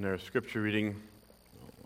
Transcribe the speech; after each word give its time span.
In 0.00 0.06
our 0.06 0.16
scripture 0.16 0.62
reading, 0.62 0.96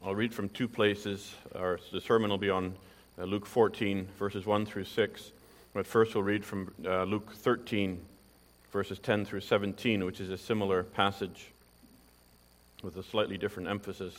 I'll 0.05 0.15
read 0.15 0.33
from 0.33 0.49
two 0.51 0.69
places. 0.69 1.35
Our, 1.57 1.81
the 1.93 2.01
sermon 2.01 2.31
will 2.31 2.39
be 2.39 2.49
on 2.49 2.77
uh, 3.19 3.25
Luke 3.25 3.45
14, 3.45 4.07
verses 4.21 4.47
1 4.47 4.67
through 4.67 4.85
6. 4.85 5.33
But 5.73 5.85
first, 5.85 6.15
we'll 6.15 6.23
read 6.23 6.45
from 6.45 6.73
uh, 6.87 7.03
Luke 7.03 7.33
13, 7.35 8.01
verses 8.71 9.01
10 9.01 9.25
through 9.25 9.41
17, 9.41 10.05
which 10.05 10.21
is 10.21 10.31
a 10.31 10.39
similar 10.39 10.85
passage 10.85 11.47
with 12.85 12.97
a 12.99 13.03
slightly 13.03 13.37
different 13.37 13.69
emphasis. 13.69 14.15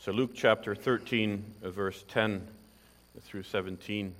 So, 0.00 0.10
Luke 0.10 0.32
chapter 0.34 0.74
13, 0.74 1.44
uh, 1.62 1.70
verse 1.70 2.04
10 2.08 2.44
through 3.20 3.44
17. 3.44 4.12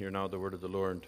Hear 0.00 0.10
now 0.10 0.28
the 0.28 0.38
word 0.38 0.54
of 0.54 0.62
the 0.62 0.66
Lord. 0.66 1.02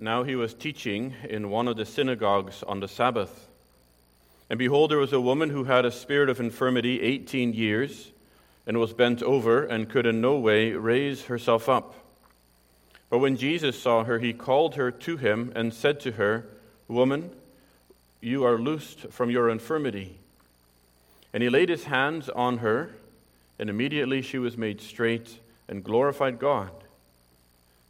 Now 0.00 0.24
he 0.24 0.34
was 0.34 0.52
teaching 0.52 1.14
in 1.30 1.48
one 1.48 1.68
of 1.68 1.76
the 1.76 1.86
synagogues 1.86 2.64
on 2.64 2.80
the 2.80 2.88
Sabbath. 2.88 3.46
And 4.50 4.58
behold, 4.58 4.90
there 4.90 4.98
was 4.98 5.12
a 5.12 5.20
woman 5.20 5.50
who 5.50 5.62
had 5.62 5.84
a 5.84 5.92
spirit 5.92 6.28
of 6.28 6.40
infirmity 6.40 7.00
18 7.00 7.52
years, 7.52 8.10
and 8.66 8.80
was 8.80 8.92
bent 8.92 9.22
over, 9.22 9.64
and 9.64 9.88
could 9.88 10.04
in 10.04 10.20
no 10.20 10.36
way 10.40 10.72
raise 10.72 11.26
herself 11.26 11.68
up. 11.68 11.94
But 13.08 13.18
when 13.18 13.36
Jesus 13.36 13.80
saw 13.80 14.02
her, 14.02 14.18
he 14.18 14.32
called 14.32 14.74
her 14.74 14.90
to 14.90 15.16
him, 15.18 15.52
and 15.54 15.72
said 15.72 16.00
to 16.00 16.10
her, 16.10 16.46
Woman, 16.88 17.30
you 18.20 18.44
are 18.44 18.58
loosed 18.58 19.02
from 19.12 19.30
your 19.30 19.48
infirmity. 19.48 20.18
And 21.32 21.44
he 21.44 21.48
laid 21.48 21.68
his 21.68 21.84
hands 21.84 22.28
on 22.28 22.58
her, 22.58 22.90
and 23.56 23.70
immediately 23.70 24.20
she 24.20 24.40
was 24.40 24.58
made 24.58 24.80
straight 24.80 25.38
and 25.68 25.84
glorified 25.84 26.38
God. 26.38 26.70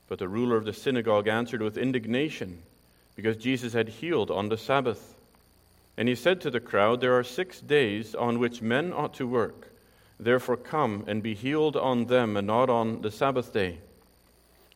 But 0.09 0.19
the 0.19 0.28
ruler 0.28 0.56
of 0.56 0.65
the 0.65 0.73
synagogue 0.73 1.28
answered 1.28 1.62
with 1.62 1.78
indignation 1.78 2.62
because 3.17 3.37
Jesus 3.37 3.73
had 3.73 3.89
healed 3.89 4.31
on 4.31 4.48
the 4.48 4.59
Sabbath. 4.59 5.15
And 5.97 6.09
he 6.09 6.15
said 6.15 6.41
to 6.43 6.50
the 6.50 6.61
crowd, 6.61 7.00
There 7.00 7.19
are 7.19 7.25
six 7.25 7.61
days 7.61 8.15
on 8.15 8.39
which 8.39 8.62
men 8.62 8.93
ought 8.93 9.15
to 9.15 9.27
work. 9.27 9.73
Therefore 10.19 10.56
come 10.56 11.05
and 11.06 11.23
be 11.23 11.34
healed 11.34 11.77
on 11.77 12.06
them 12.06 12.37
and 12.37 12.47
not 12.47 12.70
on 12.70 13.03
the 13.03 13.11
Sabbath 13.11 13.53
day. 13.53 13.78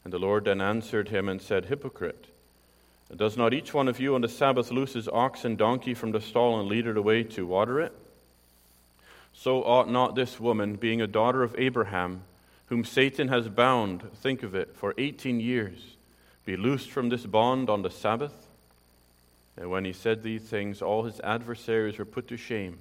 And 0.04 0.12
the 0.12 0.18
Lord 0.18 0.44
then 0.44 0.60
answered 0.60 1.08
him 1.08 1.28
and 1.28 1.40
said, 1.40 1.66
Hypocrite, 1.66 2.26
does 3.14 3.36
not 3.36 3.54
each 3.54 3.72
one 3.72 3.88
of 3.88 4.00
you 4.00 4.14
on 4.14 4.20
the 4.20 4.28
Sabbath 4.28 4.70
loose 4.70 4.94
his 4.94 5.08
ox 5.08 5.44
and 5.44 5.56
donkey 5.56 5.94
from 5.94 6.12
the 6.12 6.20
stall 6.20 6.58
and 6.58 6.68
lead 6.68 6.86
it 6.86 6.96
away 6.96 7.22
to 7.22 7.46
water 7.46 7.80
it? 7.80 7.92
So 9.32 9.62
ought 9.62 9.90
not 9.90 10.14
this 10.14 10.40
woman, 10.40 10.76
being 10.76 11.00
a 11.00 11.06
daughter 11.06 11.42
of 11.42 11.54
Abraham, 11.58 12.22
whom 12.68 12.84
Satan 12.84 13.28
has 13.28 13.48
bound, 13.48 14.02
think 14.14 14.42
of 14.42 14.54
it, 14.54 14.74
for 14.74 14.94
18 14.98 15.40
years, 15.40 15.96
be 16.44 16.56
loosed 16.56 16.90
from 16.90 17.08
this 17.08 17.24
bond 17.24 17.70
on 17.70 17.82
the 17.82 17.90
Sabbath? 17.90 18.46
And 19.56 19.70
when 19.70 19.84
he 19.84 19.92
said 19.92 20.22
these 20.22 20.42
things, 20.42 20.82
all 20.82 21.04
his 21.04 21.20
adversaries 21.20 21.98
were 21.98 22.04
put 22.04 22.28
to 22.28 22.36
shame, 22.36 22.78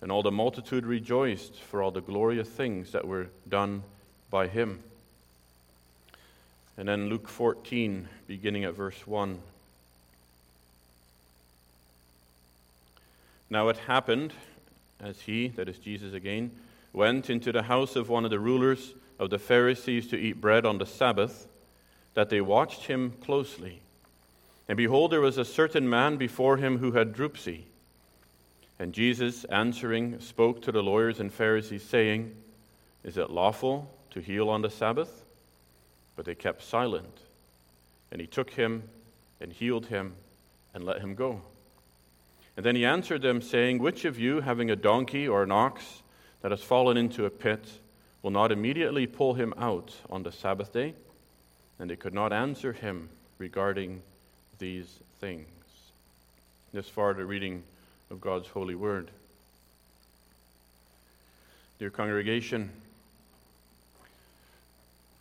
and 0.00 0.10
all 0.10 0.22
the 0.22 0.30
multitude 0.30 0.86
rejoiced 0.86 1.56
for 1.56 1.82
all 1.82 1.90
the 1.90 2.00
glorious 2.00 2.48
things 2.48 2.92
that 2.92 3.06
were 3.06 3.28
done 3.48 3.82
by 4.30 4.46
him. 4.46 4.80
And 6.76 6.88
then 6.88 7.08
Luke 7.08 7.28
14, 7.28 8.08
beginning 8.28 8.64
at 8.64 8.74
verse 8.74 9.06
1. 9.06 9.40
Now 13.50 13.68
it 13.68 13.78
happened, 13.78 14.32
as 15.00 15.20
he, 15.22 15.48
that 15.48 15.68
is 15.68 15.78
Jesus 15.78 16.14
again, 16.14 16.52
went 16.92 17.30
into 17.30 17.50
the 17.50 17.64
house 17.64 17.96
of 17.96 18.08
one 18.08 18.24
of 18.24 18.30
the 18.30 18.38
rulers 18.38 18.94
of 19.18 19.30
the 19.30 19.38
Pharisees 19.38 20.06
to 20.08 20.16
eat 20.16 20.40
bread 20.40 20.64
on 20.64 20.78
the 20.78 20.86
Sabbath, 20.86 21.46
that 22.14 22.30
they 22.30 22.40
watched 22.40 22.86
him 22.86 23.12
closely. 23.22 23.80
And 24.68 24.76
behold, 24.76 25.10
there 25.10 25.20
was 25.20 25.38
a 25.38 25.44
certain 25.44 25.88
man 25.88 26.16
before 26.16 26.56
him 26.56 26.78
who 26.78 26.92
had 26.92 27.14
dropsy. 27.14 27.64
And 28.78 28.92
Jesus, 28.92 29.44
answering, 29.44 30.20
spoke 30.20 30.62
to 30.62 30.72
the 30.72 30.82
lawyers 30.82 31.20
and 31.20 31.32
Pharisees, 31.32 31.82
saying, 31.82 32.34
Is 33.02 33.16
it 33.16 33.30
lawful 33.30 33.90
to 34.10 34.20
heal 34.20 34.48
on 34.48 34.62
the 34.62 34.70
Sabbath? 34.70 35.24
But 36.16 36.26
they 36.26 36.34
kept 36.34 36.62
silent. 36.62 37.18
And 38.12 38.20
he 38.20 38.26
took 38.26 38.50
him 38.50 38.84
and 39.40 39.52
healed 39.52 39.86
him 39.86 40.14
and 40.74 40.84
let 40.84 41.00
him 41.00 41.14
go. 41.14 41.40
And 42.56 42.66
then 42.66 42.76
he 42.76 42.84
answered 42.84 43.22
them, 43.22 43.40
saying, 43.40 43.78
Which 43.78 44.04
of 44.04 44.18
you, 44.18 44.40
having 44.40 44.70
a 44.70 44.76
donkey 44.76 45.28
or 45.28 45.42
an 45.42 45.52
ox 45.52 46.02
that 46.42 46.50
has 46.50 46.62
fallen 46.62 46.96
into 46.96 47.24
a 47.24 47.30
pit, 47.30 47.64
will 48.28 48.32
not 48.32 48.52
immediately 48.52 49.06
pull 49.06 49.32
him 49.32 49.54
out 49.56 49.90
on 50.10 50.22
the 50.22 50.30
Sabbath 50.30 50.70
day? 50.70 50.92
And 51.78 51.88
they 51.88 51.96
could 51.96 52.12
not 52.12 52.30
answer 52.30 52.74
him 52.74 53.08
regarding 53.38 54.02
these 54.58 54.98
things. 55.18 55.48
This 56.74 56.86
far, 56.90 57.14
the 57.14 57.24
reading 57.24 57.62
of 58.10 58.20
God's 58.20 58.46
holy 58.48 58.74
word. 58.74 59.08
Dear 61.78 61.88
congregation, 61.88 62.68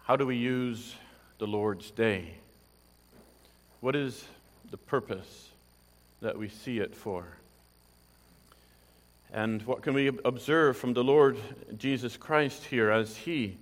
how 0.04 0.18
do 0.18 0.26
we 0.26 0.36
use 0.36 0.94
the 1.38 1.48
Lord's 1.48 1.90
day? 1.92 2.34
What 3.80 3.96
is 3.96 4.26
the 4.70 4.76
purpose 4.76 5.48
that 6.20 6.38
we 6.38 6.50
see 6.50 6.80
it 6.80 6.94
for? 6.94 7.26
And 9.34 9.62
what 9.64 9.82
can 9.82 9.94
we 9.94 10.08
observe 10.08 10.78
from 10.78 10.94
the 10.94 11.04
Lord 11.04 11.38
Jesus 11.78 12.16
Christ 12.16 12.64
here 12.64 12.90
as 12.90 13.18
he 13.18 13.58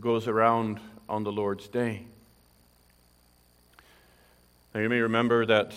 goes 0.00 0.28
around 0.28 0.78
on 1.08 1.24
the 1.24 1.32
Lord's 1.32 1.66
day? 1.66 2.04
Now, 4.72 4.80
you 4.80 4.88
may 4.88 5.00
remember 5.00 5.44
that 5.46 5.72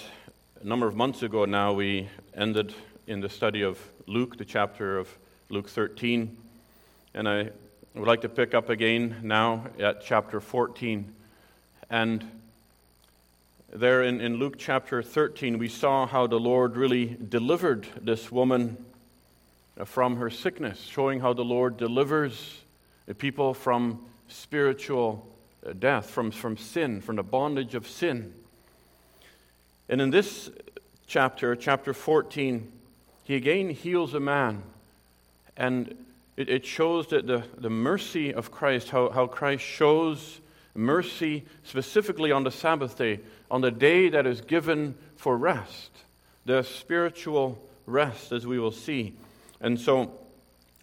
a 0.61 0.67
number 0.67 0.85
of 0.85 0.95
months 0.95 1.23
ago 1.23 1.45
now 1.45 1.73
we 1.73 2.07
ended 2.35 2.75
in 3.07 3.19
the 3.19 3.29
study 3.29 3.63
of 3.63 3.79
Luke, 4.05 4.37
the 4.37 4.45
chapter 4.45 4.99
of 4.99 5.09
Luke 5.49 5.67
13. 5.67 6.37
And 7.15 7.27
I 7.27 7.49
would 7.95 8.07
like 8.07 8.21
to 8.21 8.29
pick 8.29 8.53
up 8.53 8.69
again 8.69 9.17
now 9.23 9.65
at 9.79 10.05
chapter 10.05 10.39
14. 10.39 11.11
And 11.89 12.29
there 13.73 14.03
in, 14.03 14.21
in 14.21 14.35
Luke 14.35 14.57
chapter 14.59 15.01
13, 15.01 15.57
we 15.57 15.67
saw 15.67 16.05
how 16.05 16.27
the 16.27 16.39
Lord 16.39 16.75
really 16.75 17.17
delivered 17.27 17.87
this 18.03 18.31
woman 18.31 18.77
from 19.85 20.17
her 20.17 20.29
sickness, 20.29 20.79
showing 20.81 21.19
how 21.19 21.33
the 21.33 21.43
Lord 21.43 21.77
delivers 21.77 22.61
people 23.17 23.53
from 23.53 23.99
spiritual 24.27 25.27
uh, 25.65 25.73
death, 25.73 26.09
from, 26.09 26.31
from 26.31 26.57
sin, 26.57 27.01
from 27.01 27.17
the 27.17 27.23
bondage 27.23 27.75
of 27.75 27.87
sin. 27.87 28.33
And 29.89 30.01
in 30.01 30.09
this 30.09 30.49
chapter, 31.07 31.55
chapter 31.55 31.93
14, 31.93 32.71
he 33.23 33.35
again 33.35 33.69
heals 33.69 34.13
a 34.13 34.19
man. 34.19 34.63
And 35.57 35.95
it, 36.37 36.49
it 36.49 36.65
shows 36.65 37.07
that 37.07 37.27
the, 37.27 37.43
the 37.57 37.69
mercy 37.69 38.33
of 38.33 38.51
Christ, 38.51 38.89
how, 38.89 39.09
how 39.09 39.27
Christ 39.27 39.63
shows 39.63 40.39
mercy 40.73 41.43
specifically 41.63 42.31
on 42.31 42.43
the 42.43 42.51
Sabbath 42.51 42.97
day, 42.97 43.19
on 43.49 43.61
the 43.61 43.71
day 43.71 44.09
that 44.09 44.25
is 44.25 44.41
given 44.41 44.95
for 45.17 45.37
rest, 45.37 45.91
the 46.45 46.63
spiritual 46.63 47.61
rest, 47.85 48.31
as 48.31 48.47
we 48.47 48.57
will 48.57 48.71
see. 48.71 49.13
And 49.61 49.79
so, 49.79 50.11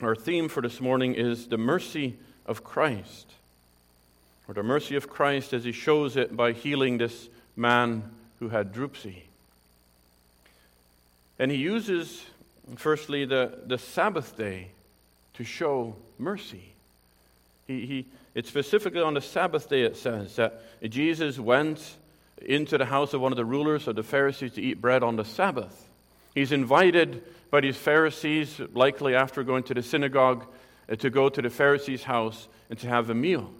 our 0.00 0.14
theme 0.14 0.48
for 0.48 0.62
this 0.62 0.80
morning 0.80 1.14
is 1.14 1.48
the 1.48 1.58
mercy 1.58 2.16
of 2.46 2.62
Christ, 2.62 3.26
or 4.46 4.54
the 4.54 4.62
mercy 4.62 4.94
of 4.94 5.10
Christ 5.10 5.52
as 5.52 5.64
he 5.64 5.72
shows 5.72 6.16
it 6.16 6.36
by 6.36 6.52
healing 6.52 6.98
this 6.98 7.28
man 7.56 8.04
who 8.38 8.48
had 8.48 8.72
dropsy. 8.72 9.24
And 11.40 11.50
he 11.50 11.56
uses, 11.56 12.24
firstly, 12.76 13.24
the, 13.24 13.58
the 13.66 13.78
Sabbath 13.78 14.36
day 14.36 14.68
to 15.34 15.44
show 15.44 15.96
mercy. 16.16 16.72
He, 17.66 17.86
he, 17.86 18.06
it's 18.34 18.48
specifically 18.48 19.00
on 19.00 19.14
the 19.14 19.20
Sabbath 19.20 19.68
day, 19.68 19.82
it 19.82 19.96
says, 19.96 20.36
that 20.36 20.62
Jesus 20.88 21.38
went 21.38 21.96
into 22.40 22.78
the 22.78 22.84
house 22.84 23.12
of 23.12 23.20
one 23.20 23.32
of 23.32 23.36
the 23.36 23.44
rulers 23.44 23.88
of 23.88 23.96
the 23.96 24.04
Pharisees 24.04 24.52
to 24.52 24.62
eat 24.62 24.80
bread 24.80 25.02
on 25.02 25.16
the 25.16 25.24
Sabbath. 25.24 25.87
He's 26.38 26.52
invited 26.52 27.24
by 27.50 27.62
these 27.62 27.76
Pharisees, 27.76 28.60
likely 28.72 29.16
after 29.16 29.42
going 29.42 29.64
to 29.64 29.74
the 29.74 29.82
synagogue, 29.82 30.46
uh, 30.88 30.94
to 30.94 31.10
go 31.10 31.28
to 31.28 31.42
the 31.42 31.50
Pharisee's 31.50 32.04
house 32.04 32.46
and 32.70 32.78
to 32.78 32.86
have 32.86 33.10
a 33.10 33.14
meal. 33.14 33.50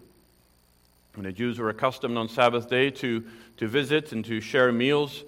And 1.17 1.27
the 1.27 1.33
Jews 1.33 1.59
were 1.59 1.71
accustomed 1.71 2.17
on 2.17 2.29
Sabbath 2.29 2.71
day 2.71 2.91
to, 2.91 3.25
to 3.57 3.67
visit 3.67 4.13
and 4.13 4.25
to 4.27 4.41
share 4.41 4.71
meals. 4.71 5.25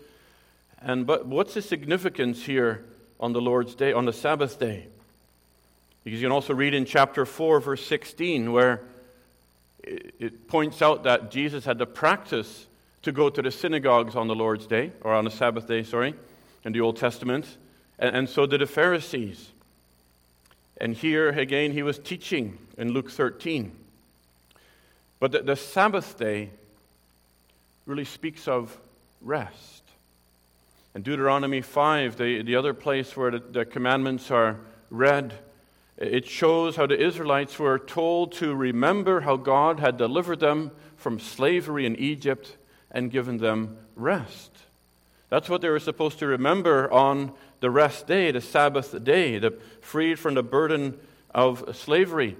And 0.80 1.08
but 1.08 1.26
what's 1.26 1.54
the 1.54 1.62
significance 1.62 2.44
here 2.44 2.84
on 3.18 3.32
the 3.32 3.40
Lord's 3.40 3.74
day, 3.74 3.92
on 3.92 4.04
the 4.04 4.12
Sabbath 4.12 4.60
day? 4.60 4.86
Because 6.04 6.20
you 6.20 6.28
can 6.28 6.32
also 6.32 6.54
read 6.54 6.72
in 6.72 6.84
chapter 6.84 7.26
4, 7.26 7.58
verse 7.58 7.84
16, 7.84 8.52
where 8.52 8.80
it 9.82 10.46
points 10.46 10.82
out 10.82 11.02
that 11.02 11.32
Jesus 11.32 11.64
had 11.64 11.78
the 11.78 11.86
practice 11.86 12.68
to 13.02 13.10
go 13.10 13.28
to 13.28 13.42
the 13.42 13.50
synagogues 13.50 14.14
on 14.14 14.28
the 14.28 14.36
Lord's 14.36 14.68
day, 14.68 14.92
or 15.00 15.14
on 15.14 15.24
the 15.24 15.32
Sabbath 15.32 15.66
day, 15.66 15.82
sorry, 15.82 16.14
in 16.64 16.72
the 16.72 16.80
Old 16.80 16.96
Testament 16.96 17.56
and, 18.00 18.16
and 18.16 18.28
so 18.28 18.46
did 18.46 18.60
the 18.60 18.66
Pharisees. 18.66 19.50
And 20.78 20.94
here 20.96 21.28
again, 21.28 21.72
he 21.72 21.82
was 21.82 21.98
teaching 21.98 22.58
in 22.78 22.92
Luke 22.92 23.10
13. 23.10 23.72
But 25.20 25.32
the, 25.32 25.42
the 25.42 25.56
Sabbath 25.56 26.18
day 26.18 26.50
really 27.86 28.06
speaks 28.06 28.48
of 28.48 28.76
rest. 29.20 29.82
In 30.94 31.02
Deuteronomy 31.02 31.60
5, 31.60 32.16
the, 32.16 32.42
the 32.42 32.56
other 32.56 32.74
place 32.74 33.16
where 33.16 33.30
the, 33.30 33.38
the 33.38 33.64
commandments 33.64 34.30
are 34.30 34.56
read, 34.90 35.34
it 35.98 36.26
shows 36.26 36.76
how 36.76 36.86
the 36.86 36.98
Israelites 36.98 37.58
were 37.58 37.78
told 37.78 38.32
to 38.32 38.54
remember 38.54 39.20
how 39.20 39.36
God 39.36 39.78
had 39.78 39.98
delivered 39.98 40.40
them 40.40 40.70
from 40.96 41.20
slavery 41.20 41.84
in 41.84 41.94
Egypt 41.96 42.56
and 42.90 43.10
given 43.10 43.36
them 43.36 43.76
rest. 43.94 44.50
That's 45.30 45.48
what 45.48 45.62
they 45.62 45.68
were 45.68 45.80
supposed 45.80 46.18
to 46.18 46.26
remember 46.26 46.90
on 46.92 47.32
the 47.60 47.70
rest 47.70 48.06
day, 48.06 48.30
the 48.32 48.40
Sabbath 48.40 49.02
day, 49.02 49.38
the 49.38 49.52
freed 49.80 50.18
from 50.18 50.34
the 50.34 50.42
burden 50.42 50.98
of 51.32 51.76
slavery. 51.76 52.36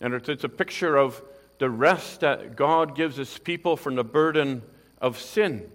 And 0.00 0.14
it's 0.14 0.44
a 0.44 0.48
picture 0.48 0.96
of 0.96 1.20
the 1.58 1.68
rest 1.68 2.20
that 2.20 2.56
God 2.56 2.94
gives 2.94 3.16
his 3.16 3.38
people 3.38 3.76
from 3.76 3.96
the 3.96 4.04
burden 4.04 4.62
of 5.00 5.18
sin. 5.18 5.68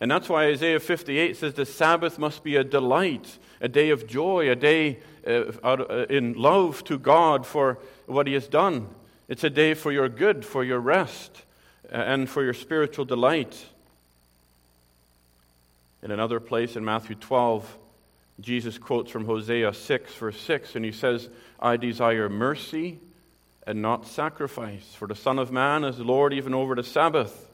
And 0.00 0.10
that's 0.10 0.28
why 0.28 0.46
Isaiah 0.46 0.80
58 0.80 1.36
says 1.36 1.54
the 1.54 1.64
Sabbath 1.64 2.18
must 2.18 2.44
be 2.44 2.56
a 2.56 2.64
delight, 2.64 3.38
a 3.60 3.68
day 3.68 3.90
of 3.90 4.06
joy, 4.06 4.50
a 4.50 4.56
day 4.56 4.98
uh, 5.26 5.52
uh, 5.62 6.06
in 6.10 6.34
love 6.34 6.84
to 6.84 6.98
God 6.98 7.46
for 7.46 7.78
what 8.06 8.26
He 8.26 8.34
has 8.34 8.46
done. 8.46 8.88
It's 9.28 9.44
a 9.44 9.50
day 9.50 9.72
for 9.72 9.90
your 9.90 10.10
good, 10.10 10.44
for 10.44 10.62
your 10.62 10.80
rest, 10.80 11.44
uh, 11.90 11.96
and 11.96 12.28
for 12.28 12.44
your 12.44 12.52
spiritual 12.52 13.06
delight. 13.06 13.66
In 16.04 16.10
another 16.10 16.38
place 16.38 16.76
in 16.76 16.84
Matthew 16.84 17.16
12, 17.16 17.78
Jesus 18.38 18.76
quotes 18.76 19.10
from 19.10 19.24
Hosea 19.24 19.72
6, 19.72 20.14
verse 20.14 20.38
6, 20.38 20.76
and 20.76 20.84
he 20.84 20.92
says, 20.92 21.30
I 21.58 21.78
desire 21.78 22.28
mercy 22.28 22.98
and 23.66 23.80
not 23.80 24.06
sacrifice, 24.06 24.94
for 24.94 25.08
the 25.08 25.14
Son 25.14 25.38
of 25.38 25.50
Man 25.50 25.82
is 25.82 25.98
Lord 25.98 26.34
even 26.34 26.52
over 26.52 26.74
the 26.74 26.84
Sabbath. 26.84 27.48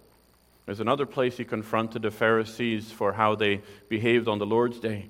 There's 0.67 0.81
another 0.81 1.06
place 1.06 1.37
he 1.37 1.44
confronted 1.44 2.02
the 2.02 2.11
Pharisees 2.11 2.91
for 2.91 3.12
how 3.12 3.37
they 3.37 3.61
behaved 3.88 4.26
on 4.26 4.41
the 4.41 4.47
Lord's 4.47 4.81
day. 4.81 5.06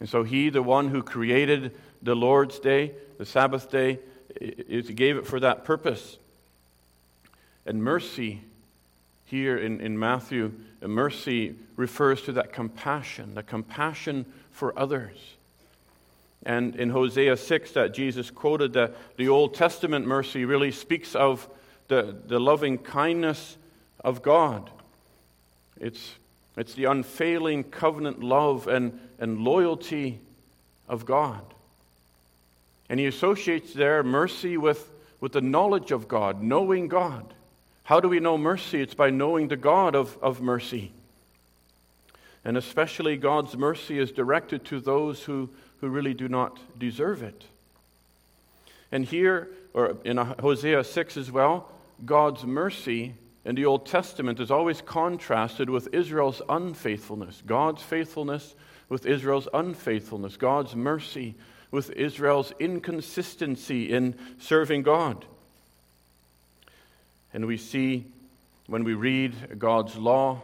And 0.00 0.08
so 0.08 0.24
he, 0.24 0.48
the 0.50 0.62
one 0.62 0.88
who 0.88 1.04
created 1.04 1.76
the 2.02 2.16
Lord's 2.16 2.58
day, 2.58 2.92
the 3.18 3.26
Sabbath 3.26 3.70
day, 3.70 4.00
gave 4.40 5.16
it 5.16 5.28
for 5.28 5.38
that 5.38 5.64
purpose. 5.64 6.18
And 7.64 7.84
mercy 7.84 8.42
here 9.28 9.58
in, 9.58 9.80
in 9.80 9.98
Matthew, 9.98 10.52
mercy 10.80 11.54
refers 11.76 12.22
to 12.22 12.32
that 12.32 12.52
compassion, 12.52 13.34
the 13.34 13.42
compassion 13.42 14.24
for 14.50 14.78
others. 14.78 15.18
And 16.46 16.76
in 16.76 16.90
Hosea 16.90 17.36
6, 17.36 17.72
that 17.72 17.92
Jesus 17.92 18.30
quoted, 18.30 18.72
the, 18.72 18.92
the 19.16 19.28
Old 19.28 19.54
Testament 19.54 20.06
mercy 20.06 20.44
really 20.44 20.72
speaks 20.72 21.14
of 21.14 21.46
the, 21.88 22.16
the 22.26 22.38
loving 22.38 22.78
kindness 22.78 23.56
of 24.02 24.22
God. 24.22 24.70
It's, 25.78 26.14
it's 26.56 26.74
the 26.74 26.84
unfailing 26.84 27.64
covenant 27.64 28.22
love 28.22 28.66
and, 28.66 28.98
and 29.18 29.40
loyalty 29.40 30.20
of 30.88 31.04
God. 31.04 31.42
And 32.88 32.98
he 32.98 33.06
associates 33.06 33.74
there 33.74 34.02
mercy 34.02 34.56
with, 34.56 34.90
with 35.20 35.32
the 35.32 35.42
knowledge 35.42 35.90
of 35.90 36.08
God, 36.08 36.42
knowing 36.42 36.88
God. 36.88 37.34
How 37.88 38.00
do 38.00 38.08
we 38.10 38.20
know 38.20 38.36
mercy? 38.36 38.82
It's 38.82 38.92
by 38.92 39.08
knowing 39.08 39.48
the 39.48 39.56
God 39.56 39.94
of, 39.94 40.18
of 40.20 40.42
mercy. 40.42 40.92
And 42.44 42.58
especially 42.58 43.16
God's 43.16 43.56
mercy 43.56 43.98
is 43.98 44.12
directed 44.12 44.66
to 44.66 44.78
those 44.78 45.22
who, 45.22 45.48
who 45.80 45.88
really 45.88 46.12
do 46.12 46.28
not 46.28 46.58
deserve 46.78 47.22
it. 47.22 47.46
And 48.92 49.06
here, 49.06 49.48
or 49.72 49.96
in 50.04 50.18
Hosea 50.18 50.84
6 50.84 51.16
as 51.16 51.32
well, 51.32 51.72
God's 52.04 52.44
mercy 52.44 53.14
in 53.46 53.54
the 53.54 53.64
Old 53.64 53.86
Testament 53.86 54.38
is 54.38 54.50
always 54.50 54.82
contrasted 54.82 55.70
with 55.70 55.88
Israel's 55.94 56.42
unfaithfulness. 56.46 57.42
God's 57.46 57.80
faithfulness 57.80 58.54
with 58.90 59.06
Israel's 59.06 59.48
unfaithfulness. 59.54 60.36
God's 60.36 60.76
mercy 60.76 61.36
with 61.70 61.88
Israel's 61.92 62.52
inconsistency 62.58 63.90
in 63.90 64.14
serving 64.38 64.82
God. 64.82 65.24
And 67.32 67.46
we 67.46 67.56
see 67.56 68.06
when 68.66 68.84
we 68.84 68.94
read 68.94 69.58
God's 69.58 69.96
law, 69.96 70.42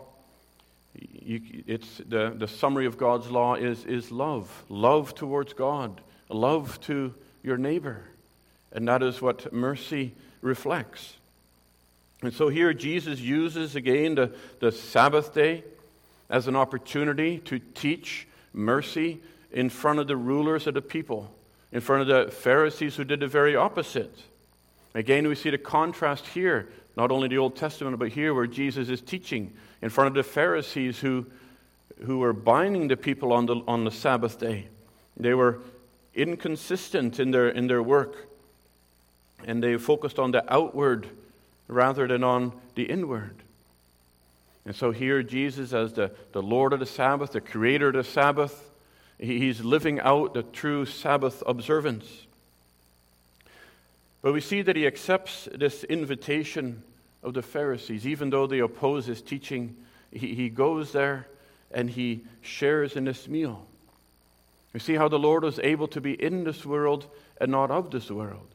it's 0.94 1.98
the, 2.08 2.34
the 2.36 2.48
summary 2.48 2.86
of 2.86 2.96
God's 2.96 3.30
law 3.30 3.54
is, 3.54 3.84
is 3.84 4.10
love 4.10 4.64
love 4.68 5.14
towards 5.14 5.52
God, 5.52 6.00
love 6.28 6.80
to 6.82 7.14
your 7.42 7.56
neighbor. 7.56 8.04
And 8.72 8.88
that 8.88 9.02
is 9.02 9.22
what 9.22 9.52
mercy 9.52 10.12
reflects. 10.40 11.14
And 12.22 12.32
so 12.32 12.48
here 12.48 12.72
Jesus 12.72 13.20
uses 13.20 13.76
again 13.76 14.14
the, 14.14 14.34
the 14.60 14.72
Sabbath 14.72 15.34
day 15.34 15.62
as 16.30 16.48
an 16.48 16.56
opportunity 16.56 17.38
to 17.38 17.58
teach 17.58 18.26
mercy 18.52 19.20
in 19.52 19.68
front 19.68 19.98
of 19.98 20.08
the 20.08 20.16
rulers 20.16 20.66
of 20.66 20.74
the 20.74 20.82
people, 20.82 21.30
in 21.70 21.80
front 21.80 22.02
of 22.02 22.08
the 22.08 22.32
Pharisees 22.32 22.96
who 22.96 23.04
did 23.04 23.20
the 23.20 23.28
very 23.28 23.54
opposite. 23.54 24.16
Again, 24.94 25.26
we 25.26 25.34
see 25.34 25.50
the 25.50 25.58
contrast 25.58 26.26
here, 26.28 26.68
not 26.96 27.10
only 27.10 27.28
the 27.28 27.38
Old 27.38 27.56
Testament, 27.56 27.98
but 27.98 28.08
here 28.10 28.32
where 28.32 28.46
Jesus 28.46 28.88
is 28.88 29.00
teaching 29.00 29.52
in 29.82 29.90
front 29.90 30.08
of 30.08 30.14
the 30.14 30.22
Pharisees 30.22 31.00
who, 31.00 31.26
who 32.04 32.18
were 32.18 32.32
binding 32.32 32.88
the 32.88 32.96
people 32.96 33.32
on 33.32 33.46
the, 33.46 33.56
on 33.66 33.84
the 33.84 33.90
Sabbath 33.90 34.38
day. 34.38 34.66
They 35.16 35.34
were 35.34 35.60
inconsistent 36.14 37.18
in 37.18 37.32
their, 37.32 37.48
in 37.48 37.66
their 37.66 37.82
work, 37.82 38.28
and 39.44 39.62
they 39.62 39.76
focused 39.76 40.18
on 40.18 40.30
the 40.30 40.52
outward 40.52 41.08
rather 41.66 42.06
than 42.06 42.22
on 42.22 42.52
the 42.76 42.84
inward. 42.84 43.34
And 44.64 44.74
so 44.74 44.92
here, 44.92 45.22
Jesus, 45.22 45.72
as 45.72 45.92
the, 45.92 46.10
the 46.32 46.42
Lord 46.42 46.72
of 46.72 46.80
the 46.80 46.86
Sabbath, 46.86 47.32
the 47.32 47.40
creator 47.40 47.88
of 47.88 47.94
the 47.94 48.04
Sabbath, 48.04 48.70
he's 49.18 49.62
living 49.62 50.00
out 50.00 50.34
the 50.34 50.42
true 50.42 50.86
Sabbath 50.86 51.42
observance. 51.46 52.06
But 54.24 54.32
we 54.32 54.40
see 54.40 54.62
that 54.62 54.74
he 54.74 54.86
accepts 54.86 55.50
this 55.54 55.84
invitation 55.84 56.82
of 57.22 57.34
the 57.34 57.42
Pharisees, 57.42 58.06
even 58.06 58.30
though 58.30 58.46
they 58.46 58.60
oppose 58.60 59.04
his 59.04 59.20
teaching. 59.20 59.76
He, 60.10 60.34
he 60.34 60.48
goes 60.48 60.92
there 60.92 61.28
and 61.70 61.90
he 61.90 62.22
shares 62.40 62.96
in 62.96 63.04
this 63.04 63.28
meal. 63.28 63.66
You 64.72 64.80
see 64.80 64.94
how 64.94 65.08
the 65.08 65.18
Lord 65.18 65.42
was 65.42 65.58
able 65.58 65.88
to 65.88 66.00
be 66.00 66.14
in 66.14 66.44
this 66.44 66.64
world 66.64 67.06
and 67.38 67.50
not 67.50 67.70
of 67.70 67.90
this 67.90 68.10
world. 68.10 68.48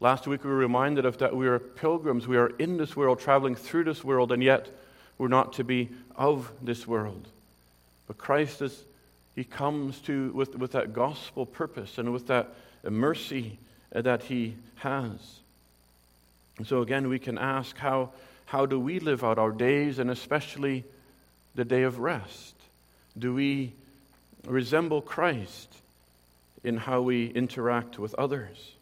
Last 0.00 0.26
week 0.26 0.42
we 0.42 0.50
were 0.50 0.56
reminded 0.56 1.06
of 1.06 1.18
that 1.18 1.36
we 1.36 1.46
are 1.46 1.60
pilgrims. 1.60 2.26
We 2.26 2.36
are 2.36 2.48
in 2.58 2.76
this 2.76 2.96
world, 2.96 3.20
traveling 3.20 3.54
through 3.54 3.84
this 3.84 4.02
world, 4.02 4.32
and 4.32 4.42
yet 4.42 4.68
we're 5.18 5.28
not 5.28 5.52
to 5.52 5.62
be 5.62 5.88
of 6.16 6.50
this 6.60 6.84
world. 6.84 7.28
But 8.08 8.18
Christ 8.18 8.60
is, 8.60 8.84
He 9.36 9.44
comes 9.44 10.00
to 10.00 10.32
with, 10.32 10.56
with 10.56 10.72
that 10.72 10.92
gospel 10.92 11.46
purpose 11.46 11.96
and 11.96 12.12
with 12.12 12.26
that 12.26 12.52
mercy 12.82 13.60
that 13.92 14.24
He 14.24 14.56
has. 14.76 15.40
And 16.58 16.66
so 16.66 16.82
again, 16.82 17.08
we 17.08 17.18
can 17.18 17.38
ask 17.38 17.76
how, 17.76 18.10
how 18.46 18.66
do 18.66 18.80
we 18.80 18.98
live 19.00 19.24
out 19.24 19.38
our 19.38 19.52
days, 19.52 19.98
and 19.98 20.10
especially 20.10 20.84
the 21.54 21.64
day 21.64 21.82
of 21.82 21.98
rest? 21.98 22.54
Do 23.18 23.34
we 23.34 23.72
resemble 24.46 25.02
Christ 25.02 25.74
in 26.64 26.76
how 26.76 27.02
we 27.02 27.26
interact 27.28 27.98
with 27.98 28.14
others? 28.14 28.72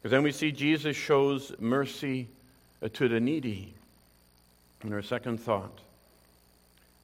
Because 0.00 0.12
then 0.12 0.22
we 0.22 0.32
see 0.32 0.50
Jesus 0.50 0.96
shows 0.96 1.52
mercy 1.58 2.28
uh, 2.82 2.88
to 2.94 3.08
the 3.08 3.20
needy. 3.20 3.74
In 4.82 4.94
our 4.94 5.02
second 5.02 5.38
thought. 5.38 5.78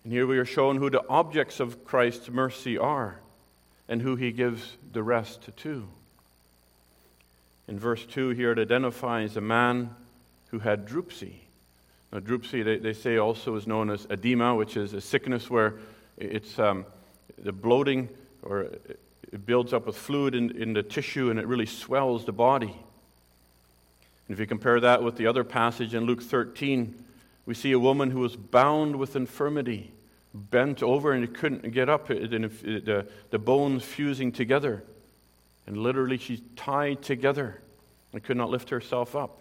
And 0.02 0.12
here 0.12 0.26
we 0.26 0.38
are 0.38 0.46
shown 0.46 0.78
who 0.78 0.88
the 0.88 1.06
objects 1.08 1.60
of 1.60 1.84
Christ's 1.84 2.30
mercy 2.30 2.78
are 2.78 3.20
and 3.86 4.00
who 4.00 4.16
he 4.16 4.32
gives 4.32 4.76
the 4.92 5.02
rest 5.02 5.48
to. 5.58 5.86
In 7.68 7.78
verse 7.78 8.04
2 8.06 8.30
here, 8.30 8.52
it 8.52 8.58
identifies 8.58 9.36
a 9.36 9.40
man 9.40 9.90
who 10.50 10.58
had 10.58 10.86
dropsy. 10.86 11.42
Now, 12.12 12.20
dropsy, 12.20 12.62
they, 12.62 12.78
they 12.78 12.92
say, 12.92 13.16
also 13.16 13.56
is 13.56 13.66
known 13.66 13.90
as 13.90 14.06
edema, 14.10 14.54
which 14.54 14.76
is 14.76 14.92
a 14.92 15.00
sickness 15.00 15.50
where 15.50 15.74
it's 16.16 16.58
um, 16.58 16.86
the 17.38 17.52
bloating 17.52 18.08
or 18.42 18.62
it 19.32 19.44
builds 19.44 19.72
up 19.72 19.86
with 19.86 19.96
fluid 19.96 20.34
in, 20.34 20.50
in 20.52 20.72
the 20.72 20.82
tissue 20.82 21.30
and 21.30 21.38
it 21.38 21.46
really 21.46 21.66
swells 21.66 22.24
the 22.24 22.32
body. 22.32 22.74
And 24.28 24.34
if 24.34 24.38
you 24.38 24.46
compare 24.46 24.80
that 24.80 25.02
with 25.02 25.16
the 25.16 25.26
other 25.26 25.44
passage 25.44 25.94
in 25.94 26.04
Luke 26.04 26.22
13, 26.22 26.94
we 27.44 27.54
see 27.54 27.72
a 27.72 27.78
woman 27.78 28.10
who 28.10 28.20
was 28.20 28.36
bound 28.36 28.96
with 28.96 29.16
infirmity, 29.16 29.92
bent 30.34 30.82
over 30.82 31.12
and 31.12 31.32
couldn't 31.34 31.70
get 31.72 31.88
up, 31.88 32.08
the, 32.08 33.06
the 33.30 33.38
bones 33.38 33.84
fusing 33.84 34.32
together. 34.32 34.82
And 35.66 35.76
literally, 35.76 36.18
she's 36.18 36.40
tied 36.54 37.02
together 37.02 37.60
and 38.12 38.22
could 38.22 38.36
not 38.36 38.50
lift 38.50 38.70
herself 38.70 39.16
up. 39.16 39.40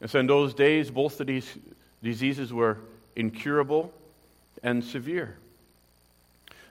And 0.00 0.10
so, 0.10 0.18
in 0.18 0.26
those 0.26 0.54
days, 0.54 0.90
both 0.90 1.20
of 1.20 1.26
these 1.26 1.48
diseases 2.02 2.52
were 2.52 2.78
incurable 3.16 3.92
and 4.62 4.84
severe. 4.84 5.36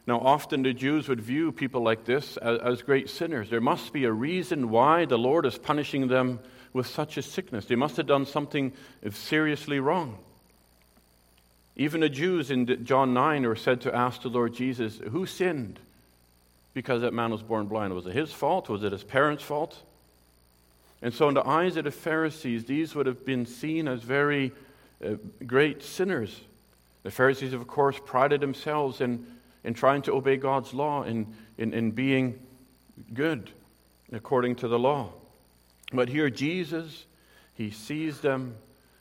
Now, 0.08 0.20
often 0.20 0.64
the 0.64 0.74
Jews 0.74 1.08
would 1.08 1.22
view 1.22 1.52
people 1.52 1.82
like 1.82 2.06
this 2.06 2.38
as, 2.38 2.60
as, 2.60 2.82
great 2.82 3.10
sinners. 3.10 3.50
There 3.50 3.62
must 3.62 3.94
be 3.94 4.06
a 4.06 4.12
reason 4.12 4.72
why 4.72 5.06
the 5.06 5.20
Lord 5.20 5.46
is 5.46 5.58
punishing 5.58 6.08
them 6.08 6.40
with 6.74 6.88
such 6.88 7.18
a 7.18 7.22
sickness. 7.22 7.66
They 7.66 7.76
must 7.76 7.98
have 7.98 8.08
done 8.08 8.26
something 8.26 8.74
seriously 9.12 9.80
wrong. 9.80 10.18
Even 11.76 12.02
the 12.02 12.10
Jews 12.10 12.50
in 12.50 12.86
John 12.86 13.14
9 13.14 13.44
were 13.46 13.56
said 13.56 13.82
to 13.82 13.96
ask 13.96 14.24
the 14.24 14.30
Lord 14.30 14.54
Jesus, 14.54 15.00
Who 15.12 15.26
sinned? 15.26 15.80
Because 16.74 17.02
that 17.02 17.14
man 17.14 17.32
was 17.32 17.42
born 17.42 17.68
blind. 17.68 17.94
Was 17.94 18.06
it 18.06 18.14
his 18.14 18.32
fault? 18.32 18.70
Was 18.70 18.84
it 18.84 18.92
his 18.92 19.04
parents' 19.04 19.44
fault? 19.44 19.82
And 21.02 21.14
so, 21.14 21.28
in 21.30 21.34
the 21.34 21.48
eyes 21.48 21.78
of 21.78 21.86
the 21.86 21.92
Pharisees, 21.92 22.66
these 22.66 22.94
would 22.94 23.06
have 23.06 23.26
been 23.26 23.46
seen 23.46 23.88
as 23.88 24.02
very 24.02 24.52
uh, 25.04 25.14
great 25.46 25.82
sinners. 25.82 26.42
The 27.04 27.12
Pharisees, 27.12 27.54
of 27.54 27.66
course, 27.68 27.98
prided 28.04 28.42
themselves 28.42 29.00
in, 29.00 29.26
in 29.64 29.74
trying 29.74 30.02
to 30.04 30.14
obey 30.14 30.36
God's 30.38 30.74
law, 30.74 31.04
in, 31.04 31.34
in, 31.58 31.74
in 31.74 31.92
being 31.92 32.40
good 33.14 33.50
according 34.12 34.56
to 34.58 34.68
the 34.68 34.78
law. 34.78 35.10
But 35.94 36.10
here, 36.10 36.30
Jesus, 36.30 37.06
he 37.56 37.72
sees 37.72 38.20
them 38.20 38.56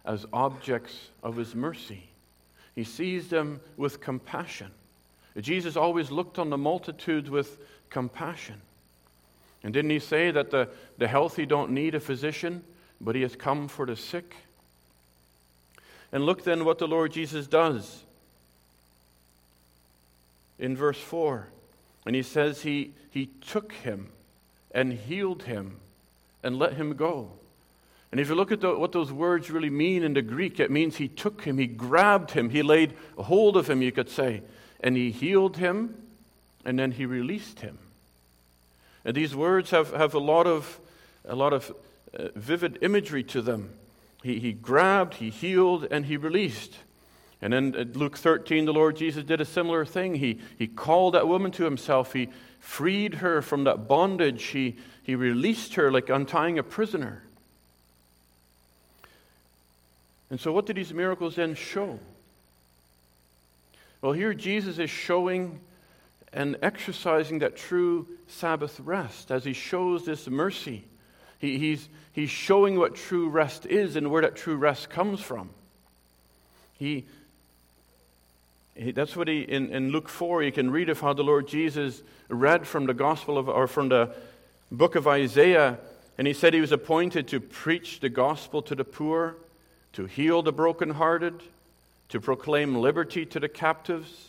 as 0.05 0.25
objects 0.33 1.09
of 1.23 1.37
his 1.37 1.55
mercy. 1.55 2.05
He 2.75 2.85
sees 2.85 3.29
them 3.29 3.61
with 3.77 4.01
compassion. 4.01 4.71
Jesus 5.43 5.77
always 5.77 6.11
looked 6.11 6.39
on 6.39 6.51
the 6.51 6.59
multitudes 6.59 7.31
with 7.31 7.59
compassion. 7.91 8.61
And 9.63 9.73
didn't 9.73 9.91
he 9.91 9.99
say 9.99 10.31
that 10.31 10.51
the, 10.51 10.69
the 10.99 11.09
healthy 11.09 11.47
don't 11.47 11.71
need 11.71 11.95
a 11.95 12.01
physician, 12.01 12.63
but 13.01 13.15
he 13.15 13.23
has 13.23 13.37
come 13.37 13.69
for 13.69 13.87
the 13.87 13.97
sick? 13.97 14.35
And 16.13 16.25
look 16.25 16.45
then 16.45 16.65
what 16.65 16.79
the 16.79 16.89
Lord 16.89 17.13
Jesus 17.13 17.47
does 17.47 18.03
in 20.59 20.77
verse 20.77 20.99
4. 20.99 21.47
And 22.07 22.17
he 22.17 22.23
says 22.23 22.63
he, 22.63 22.93
he 23.11 23.27
took 23.47 23.73
him 23.73 24.09
and 24.73 24.93
healed 24.93 25.45
him 25.45 25.77
and 26.43 26.59
let 26.59 26.75
him 26.75 26.95
go. 26.95 27.31
And 28.11 28.21
if 28.21 28.29
you 28.29 28.35
look 28.35 28.53
at 28.53 28.61
the, 28.61 28.75
what 28.75 28.93
those 28.93 29.13
words 29.13 29.51
really 29.51 29.71
mean 29.71 30.03
in 30.03 30.15
the 30.15 30.23
Greek, 30.23 30.61
it 30.61 30.71
means 30.71 30.97
he 30.97 31.09
took 31.09 31.43
him, 31.43 31.59
he 31.59 31.67
grabbed 31.67 32.31
him, 32.31 32.49
he 32.49 32.63
laid 32.63 32.95
hold 33.19 33.57
of 33.57 33.69
him, 33.69 33.83
you 33.83 33.93
could 33.93 34.09
say, 34.09 34.43
and 34.81 34.97
he 34.97 35.11
healed 35.11 35.57
him, 35.57 35.95
and 36.65 36.79
then 36.79 36.93
he 36.93 37.07
released 37.07 37.61
him. 37.61 37.79
And 39.05 39.17
these 39.17 39.35
words 39.35 39.71
have, 39.71 39.93
have 39.93 40.15
a 40.15 40.19
lot 40.19 40.47
of, 40.47 40.79
a 41.25 41.35
lot 41.35 41.53
of 41.53 41.75
uh, 42.17 42.29
vivid 42.35 42.79
imagery 42.83 43.23
to 43.25 43.43
them. 43.43 43.71
He, 44.23 44.39
he 44.39 44.53
grabbed, 44.53 45.15
he 45.15 45.31
healed, 45.31 45.87
and 45.91 46.07
he 46.07 46.17
released. 46.17 46.77
And 47.41 47.53
then 47.53 47.75
at 47.77 47.97
Luke 47.97 48.17
13, 48.17 48.65
the 48.65 48.73
Lord 48.73 48.97
Jesus 48.97 49.25
did 49.25 49.41
a 49.41 49.45
similar 49.45 49.85
thing. 49.85 50.17
He, 50.17 50.41
he 50.59 50.67
called 50.67 51.15
that 51.15 51.29
woman 51.29 51.53
to 51.53 51.65
himself. 51.65 52.13
He 52.13 52.29
freed 52.59 53.15
her 53.15 53.41
from 53.43 53.65
that 53.65 53.87
bondage. 53.87 54.43
He, 54.47 54.77
he 55.03 55.15
released 55.15 55.75
her 55.75 55.93
like 55.93 56.09
untying 56.09 56.59
a 56.59 56.63
prisoner. 56.63 57.23
And 60.31 60.41
so, 60.41 60.53
what 60.53 60.67
did 60.67 60.77
these 60.77 60.93
miracles 60.93 61.37
then 61.37 61.55
show? 61.55 61.99
Well, 64.01 64.13
here 64.13 64.33
Jesus 64.33 64.79
is 64.79 64.91
showing 64.91 65.61
and 66.33 66.57
exercising 66.63 67.41
that 67.41 67.57
true 67.57 68.07
Sabbath 68.29 68.79
rest 68.81 69.31
as 69.31 69.45
he 69.45 69.53
shows 69.53 70.05
this 70.05 70.29
mercy. 70.29 70.85
He, 71.39 71.59
he's, 71.59 71.89
he's 72.13 72.31
showing 72.31 72.79
what 72.79 72.95
true 72.95 73.29
rest 73.29 73.67
is 73.67 73.97
and 73.97 74.11
where 74.11 74.23
that 74.23 74.37
true 74.37 74.57
rest 74.57 74.91
comes 74.91 75.21
from. 75.21 75.51
He, 76.79 77.07
he 78.75 78.93
that's 78.93 79.17
what 79.17 79.27
he, 79.27 79.41
in, 79.41 79.73
in 79.73 79.91
Luke 79.91 80.09
4, 80.09 80.43
you 80.43 80.53
can 80.53 80.71
read 80.71 80.89
of 80.91 81.01
how 81.01 81.13
the 81.13 81.25
Lord 81.25 81.49
Jesus 81.49 82.03
read 82.29 82.67
from 82.67 82.87
the 82.87 82.95
Gospel 82.95 83.39
of, 83.39 83.49
or 83.49 83.67
from 83.67 83.89
the 83.89 84.11
book 84.71 84.95
of 84.95 85.09
Isaiah, 85.09 85.79
and 86.19 86.27
he 86.27 86.33
said 86.33 86.53
he 86.53 86.61
was 86.61 86.73
appointed 86.73 87.29
to 87.29 87.41
preach 87.41 88.01
the 88.01 88.09
gospel 88.09 88.61
to 88.63 88.75
the 88.75 88.85
poor, 88.85 89.37
to 89.95 90.07
heal 90.07 90.43
the 90.43 90.53
brokenhearted, 90.53 91.43
to 92.09 92.21
proclaim 92.21 92.75
liberty 92.75 93.27
to 93.27 93.41
the 93.41 93.49
captives 93.49 94.29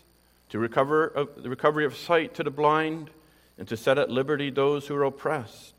to 0.50 0.59
recover 0.59 1.13
uh, 1.15 1.25
the 1.38 1.50
recovery 1.50 1.86
of 1.86 1.95
sight 1.95 2.33
to 2.36 2.43
the 2.43 2.51
blind, 2.51 3.09
and 3.57 3.67
to 3.67 3.77
set 3.77 3.98
at 3.98 4.09
liberty 4.09 4.50
those 4.50 4.88
who 4.88 4.95
are 4.95 5.03
oppressed. 5.03 5.75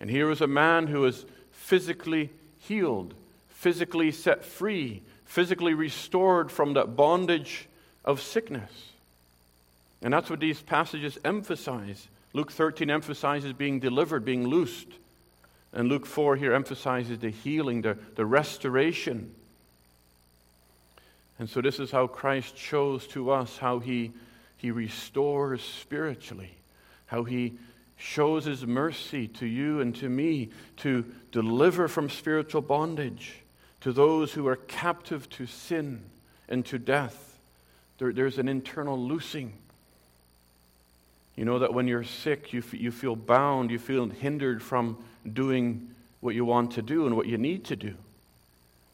And 0.00 0.10
here 0.10 0.30
is 0.30 0.40
a 0.40 0.46
man 0.46 0.86
who 0.86 1.04
is 1.04 1.24
physically 1.52 2.30
healed, 2.58 3.14
physically 3.48 4.10
set 4.10 4.44
free, 4.44 5.02
physically 5.24 5.74
restored 5.74 6.50
from 6.50 6.74
that 6.74 6.96
bondage 6.96 7.68
of 8.04 8.20
sickness. 8.20 8.70
And 10.00 10.12
that's 10.12 10.30
what 10.30 10.40
these 10.40 10.60
passages 10.60 11.18
emphasize. 11.24 12.08
Luke 12.32 12.50
13 12.50 12.90
emphasizes 12.90 13.52
being 13.52 13.78
delivered, 13.78 14.24
being 14.24 14.48
loosed. 14.48 14.88
And 15.72 15.88
Luke 15.88 16.06
4 16.06 16.36
here 16.36 16.54
emphasizes 16.54 17.18
the 17.18 17.30
healing, 17.30 17.82
the, 17.82 17.96
the 18.16 18.26
restoration 18.26 19.32
and 21.38 21.48
so, 21.48 21.60
this 21.60 21.80
is 21.80 21.90
how 21.90 22.06
Christ 22.06 22.56
shows 22.56 23.06
to 23.08 23.30
us 23.30 23.58
how 23.58 23.78
he, 23.78 24.12
he 24.58 24.70
restores 24.70 25.62
spiritually, 25.62 26.54
how 27.06 27.24
he 27.24 27.54
shows 27.96 28.44
his 28.44 28.66
mercy 28.66 29.28
to 29.28 29.46
you 29.46 29.80
and 29.80 29.94
to 29.96 30.08
me 30.08 30.50
to 30.76 31.04
deliver 31.30 31.88
from 31.88 32.10
spiritual 32.10 32.60
bondage 32.60 33.36
to 33.80 33.92
those 33.92 34.32
who 34.32 34.46
are 34.46 34.56
captive 34.56 35.28
to 35.30 35.46
sin 35.46 36.02
and 36.48 36.64
to 36.66 36.78
death. 36.78 37.38
There, 37.98 38.12
there's 38.12 38.38
an 38.38 38.48
internal 38.48 38.98
loosing. 38.98 39.52
You 41.36 41.44
know 41.44 41.60
that 41.60 41.72
when 41.72 41.88
you're 41.88 42.04
sick, 42.04 42.52
you, 42.52 42.60
f- 42.60 42.74
you 42.74 42.90
feel 42.90 43.16
bound, 43.16 43.70
you 43.70 43.78
feel 43.78 44.08
hindered 44.08 44.62
from 44.62 45.02
doing 45.32 45.90
what 46.20 46.34
you 46.34 46.44
want 46.44 46.72
to 46.72 46.82
do 46.82 47.06
and 47.06 47.16
what 47.16 47.26
you 47.26 47.38
need 47.38 47.64
to 47.66 47.76
do. 47.76 47.94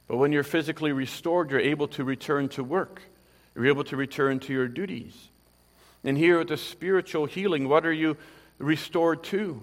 But 0.08 0.16
when 0.16 0.32
you're 0.32 0.42
physically 0.42 0.90
restored, 0.92 1.50
you're 1.50 1.60
able 1.60 1.88
to 1.88 2.02
return 2.02 2.48
to 2.50 2.64
work. 2.64 3.02
You're 3.54 3.66
able 3.66 3.84
to 3.84 3.96
return 3.96 4.40
to 4.40 4.52
your 4.52 4.66
duties. 4.66 5.14
And 6.02 6.16
here 6.16 6.40
at 6.40 6.48
the 6.48 6.56
spiritual 6.56 7.26
healing, 7.26 7.68
what 7.68 7.84
are 7.84 7.92
you 7.92 8.16
restored 8.58 9.22
to? 9.24 9.62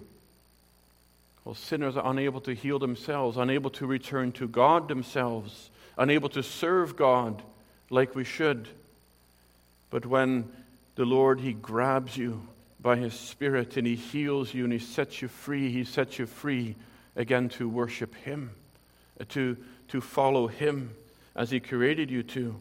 Well, 1.44 1.56
sinners 1.56 1.98
are 1.98 2.10
unable 2.10 2.42
to 2.42 2.54
heal 2.54 2.80
themselves, 2.80 3.38
unable 3.38 3.70
to 3.72 3.86
return 3.86 4.32
to 4.34 4.48
God 4.48 4.88
themselves, 4.88 5.70
unable 5.98 6.30
to 6.30 6.44
serve 6.44 6.96
God 6.96 7.42
like 7.90 8.16
we 8.16 8.24
should. 8.24 8.68
But 9.90 10.06
when 10.06 10.52
the 10.96 11.06
Lord, 11.06 11.40
He 11.40 11.54
grabs 11.54 12.18
you 12.18 12.48
by 12.82 12.98
His 12.98 13.14
Spirit 13.14 13.78
and 13.78 13.86
He 13.88 13.96
heals 13.96 14.54
you 14.54 14.64
and 14.64 14.74
He 14.74 14.80
sets 14.80 15.22
you 15.22 15.28
free, 15.28 15.72
He 15.72 15.84
sets 15.84 16.20
you 16.20 16.25
free 16.25 16.75
again 17.16 17.50
to 17.50 17.70
worship 17.70 18.14
Him, 18.16 18.52
to 19.30 19.56
to 19.89 20.01
follow 20.01 20.48
Him 20.48 20.96
as 21.36 21.51
He 21.51 21.60
created 21.60 22.10
you 22.10 22.24
to. 22.24 22.56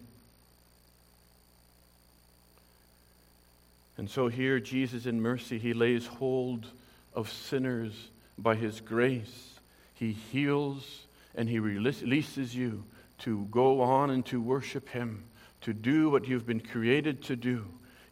And 3.96 4.10
so 4.10 4.28
here, 4.28 4.58
Jesus, 4.58 5.06
in 5.06 5.20
mercy, 5.20 5.58
He 5.58 5.72
lays 5.72 6.06
hold 6.06 6.66
of 7.14 7.30
sinners 7.30 7.92
by 8.36 8.56
His 8.56 8.80
grace. 8.80 9.58
He 9.94 10.12
heals 10.12 11.06
and 11.34 11.48
He 11.48 11.58
releases 11.58 12.54
you 12.54 12.84
to 13.20 13.46
go 13.50 13.80
on 13.80 14.10
and 14.10 14.26
to 14.26 14.40
worship 14.40 14.88
Him, 14.88 15.24
to 15.62 15.72
do 15.72 16.10
what 16.10 16.26
you've 16.26 16.46
been 16.46 16.60
created 16.60 17.22
to 17.24 17.36
do 17.36 17.64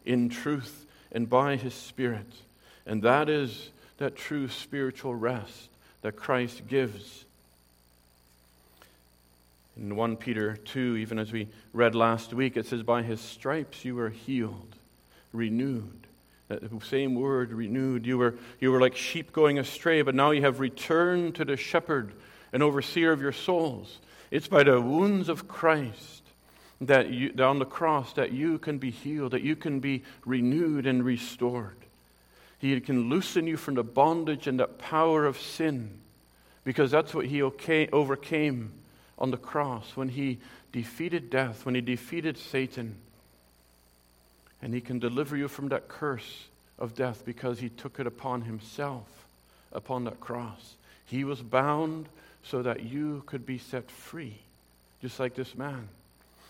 in 0.05 0.29
truth 0.29 0.85
and 1.11 1.29
by 1.29 1.57
His 1.57 1.73
Spirit. 1.73 2.31
And 2.85 3.01
that 3.03 3.29
is 3.29 3.69
that 3.97 4.15
true 4.15 4.47
spiritual 4.47 5.15
rest 5.15 5.69
that 6.01 6.15
Christ 6.15 6.67
gives 6.67 7.25
in 9.75 9.95
1 9.95 10.17
Peter 10.17 10.55
2, 10.55 10.97
even 10.97 11.17
as 11.17 11.31
we 11.31 11.47
read 11.73 11.95
last 11.95 12.33
week, 12.33 12.57
it 12.57 12.65
says, 12.65 12.83
By 12.83 13.01
his 13.01 13.19
stripes 13.19 13.83
you 13.83 13.95
were 13.95 14.09
healed, 14.09 14.75
renewed. 15.31 16.07
That 16.49 16.61
same 16.83 17.15
word, 17.15 17.51
renewed. 17.51 18.05
You 18.05 18.17
were, 18.17 18.35
you 18.59 18.71
were 18.71 18.81
like 18.81 18.95
sheep 18.95 19.33
going 19.33 19.57
astray, 19.57 20.01
but 20.03 20.13
now 20.13 20.31
you 20.31 20.41
have 20.41 20.59
returned 20.59 21.35
to 21.35 21.45
the 21.45 21.57
shepherd 21.57 22.11
and 22.51 22.61
overseer 22.61 23.11
of 23.11 23.21
your 23.21 23.31
souls. 23.31 23.97
It's 24.29 24.47
by 24.47 24.63
the 24.63 24.79
wounds 24.79 25.29
of 25.29 25.47
Christ 25.47 26.21
that 26.81 27.09
you, 27.09 27.33
on 27.39 27.59
the 27.59 27.65
cross 27.65 28.13
that 28.13 28.31
you 28.31 28.59
can 28.59 28.77
be 28.77 28.91
healed, 28.91 29.31
that 29.31 29.41
you 29.41 29.55
can 29.55 29.79
be 29.79 30.03
renewed 30.25 30.85
and 30.85 31.03
restored. 31.03 31.77
He 32.59 32.79
can 32.79 33.09
loosen 33.09 33.47
you 33.47 33.57
from 33.57 33.75
the 33.75 33.83
bondage 33.83 34.45
and 34.45 34.59
the 34.59 34.67
power 34.67 35.25
of 35.25 35.39
sin 35.39 35.89
because 36.63 36.91
that's 36.91 37.13
what 37.13 37.25
he 37.25 37.41
overcame 37.41 38.71
on 39.23 39.31
the 39.31 39.37
cross, 39.37 39.95
when 39.95 40.09
he 40.09 40.37
defeated 40.73 41.29
death, 41.29 41.65
when 41.65 41.75
he 41.75 41.79
defeated 41.79 42.37
Satan. 42.37 42.93
And 44.61 44.73
he 44.73 44.81
can 44.81 44.99
deliver 44.99 45.37
you 45.37 45.47
from 45.47 45.69
that 45.69 45.87
curse 45.87 46.47
of 46.77 46.93
death 46.93 47.23
because 47.25 47.57
he 47.57 47.69
took 47.69 48.01
it 48.01 48.05
upon 48.05 48.41
himself 48.41 49.07
upon 49.71 50.03
that 50.03 50.19
cross. 50.19 50.75
He 51.05 51.23
was 51.23 51.41
bound 51.41 52.09
so 52.43 52.63
that 52.63 52.83
you 52.83 53.23
could 53.25 53.45
be 53.45 53.59
set 53.59 53.89
free, 53.89 54.39
just 55.01 55.21
like 55.21 55.35
this 55.35 55.55
man. 55.55 55.87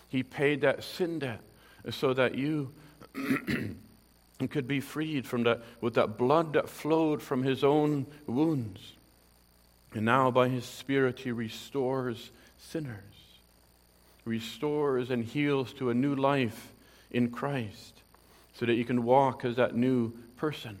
He 0.08 0.24
paid 0.24 0.62
that 0.62 0.82
sin 0.82 1.20
debt 1.20 1.42
so 1.90 2.12
that 2.12 2.34
you 2.34 2.72
could 4.50 4.66
be 4.66 4.80
freed 4.80 5.28
from 5.28 5.44
that 5.44 5.62
with 5.80 5.94
that 5.94 6.18
blood 6.18 6.54
that 6.54 6.68
flowed 6.68 7.22
from 7.22 7.44
his 7.44 7.62
own 7.62 8.06
wounds. 8.26 8.80
And 9.92 10.06
now 10.06 10.32
by 10.32 10.48
his 10.48 10.64
spirit 10.64 11.20
he 11.20 11.30
restores 11.30 12.32
sinners. 12.70 12.98
Restores 14.24 15.10
and 15.10 15.24
heals 15.24 15.72
to 15.74 15.90
a 15.90 15.94
new 15.94 16.14
life 16.14 16.72
in 17.10 17.30
Christ 17.30 17.92
so 18.54 18.66
that 18.66 18.74
you 18.74 18.84
can 18.84 19.04
walk 19.04 19.44
as 19.44 19.56
that 19.56 19.74
new 19.74 20.12
person. 20.36 20.78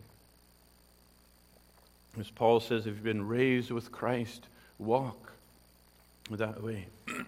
As 2.18 2.30
Paul 2.30 2.60
says, 2.60 2.86
if 2.86 2.94
you've 2.94 3.02
been 3.02 3.26
raised 3.26 3.70
with 3.70 3.90
Christ, 3.90 4.46
walk 4.78 5.32
that 6.30 6.62
way. 6.62 6.86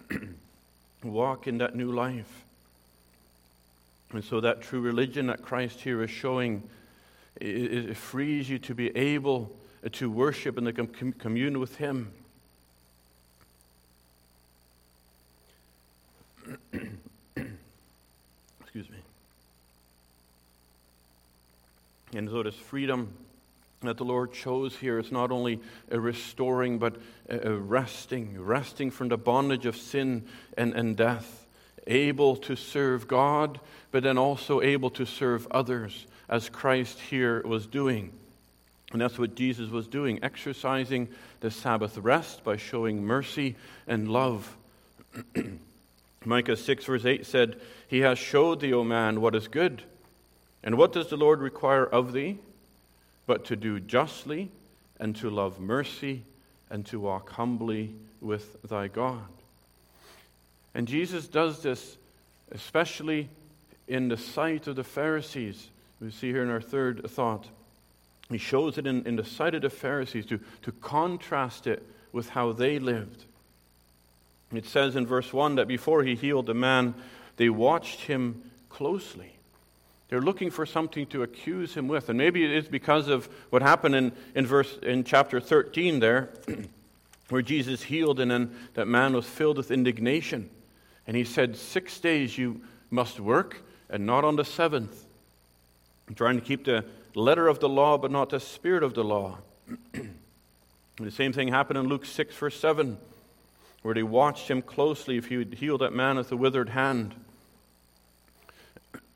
walk 1.03 1.47
in 1.47 1.57
that 1.59 1.75
new 1.75 1.91
life. 1.91 2.43
And 4.13 4.23
so 4.23 4.39
that 4.39 4.61
true 4.61 4.79
religion 4.79 5.27
that 5.27 5.41
Christ 5.41 5.81
here 5.81 6.01
is 6.03 6.09
showing, 6.09 6.63
it, 7.39 7.95
frees 7.97 8.49
you 8.49 8.57
to 8.59 8.73
be 8.73 8.95
able 8.95 9.51
to 9.91 10.09
worship 10.09 10.57
and 10.57 10.67
to 10.67 10.73
com- 10.73 11.13
commune 11.13 11.59
with 11.59 11.75
Him. 11.75 12.11
Excuse 18.61 18.89
me. 18.89 18.97
And 22.15 22.29
so 22.29 22.43
this 22.43 22.55
freedom 22.55 23.13
that 23.81 23.97
the 23.97 24.05
Lord 24.05 24.33
chose 24.33 24.75
here 24.75 24.97
is 24.97 25.11
not 25.11 25.31
only 25.31 25.59
a 25.91 25.99
restoring, 25.99 26.79
but 26.79 26.95
a 27.29 27.51
resting, 27.51 28.41
resting 28.41 28.89
from 28.89 29.09
the 29.09 29.17
bondage 29.17 29.65
of 29.65 29.77
sin 29.77 30.25
and, 30.57 30.73
and 30.73 30.97
death 30.97 31.45
able 31.87 32.35
to 32.35 32.55
serve 32.55 33.07
God, 33.07 33.59
but 33.91 34.03
then 34.03 34.17
also 34.17 34.61
able 34.61 34.89
to 34.91 35.05
serve 35.05 35.47
others, 35.51 36.05
as 36.29 36.49
Christ 36.49 36.99
here 36.99 37.41
was 37.43 37.65
doing. 37.65 38.11
And 38.91 39.01
that's 39.01 39.17
what 39.17 39.35
Jesus 39.35 39.69
was 39.69 39.87
doing, 39.87 40.19
exercising 40.21 41.07
the 41.39 41.51
Sabbath 41.51 41.97
rest 41.97 42.43
by 42.43 42.57
showing 42.57 43.03
mercy 43.03 43.55
and 43.87 44.09
love. 44.09 44.55
Micah 46.25 46.57
6, 46.57 46.85
verse 46.85 47.05
8 47.05 47.25
said, 47.25 47.59
He 47.87 47.99
has 47.99 48.17
showed 48.17 48.59
thee, 48.59 48.73
O 48.73 48.83
man, 48.83 49.21
what 49.21 49.35
is 49.35 49.47
good. 49.47 49.83
And 50.63 50.77
what 50.77 50.91
does 50.91 51.09
the 51.09 51.17
Lord 51.17 51.39
require 51.39 51.85
of 51.85 52.13
thee? 52.13 52.37
But 53.25 53.45
to 53.45 53.55
do 53.55 53.79
justly, 53.79 54.49
and 54.99 55.15
to 55.17 55.29
love 55.29 55.59
mercy, 55.59 56.23
and 56.69 56.85
to 56.87 56.99
walk 56.99 57.29
humbly 57.31 57.93
with 58.21 58.61
thy 58.63 58.87
God. 58.87 59.27
And 60.73 60.87
Jesus 60.87 61.27
does 61.27 61.61
this 61.61 61.97
especially 62.51 63.29
in 63.87 64.07
the 64.07 64.17
sight 64.17 64.67
of 64.67 64.75
the 64.75 64.83
Pharisees. 64.83 65.69
We 65.99 66.11
see 66.11 66.31
here 66.31 66.43
in 66.43 66.49
our 66.49 66.61
third 66.61 67.09
thought. 67.09 67.45
He 68.29 68.37
shows 68.37 68.77
it 68.77 68.85
in, 68.85 69.05
in 69.05 69.15
the 69.15 69.23
sight 69.23 69.55
of 69.55 69.61
the 69.61 69.69
Pharisees 69.69 70.25
to, 70.27 70.39
to 70.63 70.71
contrast 70.73 71.67
it 71.67 71.83
with 72.11 72.29
how 72.29 72.51
they 72.51 72.79
lived. 72.79 73.23
It 74.53 74.65
says 74.65 74.95
in 74.95 75.05
verse 75.05 75.33
1 75.33 75.55
that 75.55 75.67
before 75.67 76.03
he 76.03 76.15
healed 76.15 76.45
the 76.45 76.53
man, 76.53 76.95
they 77.35 77.49
watched 77.49 78.01
him 78.01 78.49
closely. 78.69 79.33
They're 80.09 80.21
looking 80.21 80.51
for 80.51 80.65
something 80.65 81.05
to 81.07 81.23
accuse 81.23 81.73
him 81.73 81.87
with. 81.87 82.09
And 82.09 82.17
maybe 82.17 82.45
it 82.45 82.51
is 82.51 82.67
because 82.67 83.09
of 83.09 83.27
what 83.49 83.61
happened 83.61 83.95
in, 83.95 84.11
in, 84.35 84.45
verse, 84.45 84.77
in 84.81 85.03
chapter 85.03 85.41
13 85.41 85.99
there, 85.99 86.29
where 87.29 87.41
Jesus 87.41 87.83
healed 87.83 88.19
and 88.19 88.31
then 88.31 88.55
that 88.75 88.87
man 88.87 89.13
was 89.13 89.25
filled 89.25 89.57
with 89.57 89.69
indignation. 89.69 90.49
And 91.05 91.17
he 91.17 91.25
said, 91.25 91.57
Six 91.57 91.99
days 91.99 92.37
you 92.37 92.61
must 92.89 93.19
work, 93.19 93.61
and 93.89 94.05
not 94.05 94.23
on 94.23 94.37
the 94.37 94.45
seventh. 94.45 95.05
I'm 96.07 96.15
trying 96.15 96.39
to 96.39 96.45
keep 96.45 96.63
the 96.63 96.85
letter 97.15 97.49
of 97.49 97.59
the 97.59 97.67
law, 97.67 97.97
but 97.97 98.11
not 98.11 98.29
the 98.29 98.39
spirit 98.39 98.83
of 98.83 98.93
the 98.93 99.03
law. 99.03 99.39
the 100.97 101.11
same 101.11 101.33
thing 101.33 101.49
happened 101.49 101.79
in 101.79 101.87
Luke 101.87 102.05
6, 102.05 102.33
verse 102.35 102.57
7, 102.57 102.97
where 103.81 103.93
they 103.93 104.03
watched 104.03 104.49
him 104.49 104.61
closely 104.61 105.17
if 105.17 105.27
he 105.27 105.37
would 105.37 105.53
heal 105.53 105.77
that 105.77 105.93
man 105.93 106.17
with 106.17 106.29
the 106.29 106.37
withered 106.37 106.69
hand. 106.69 107.15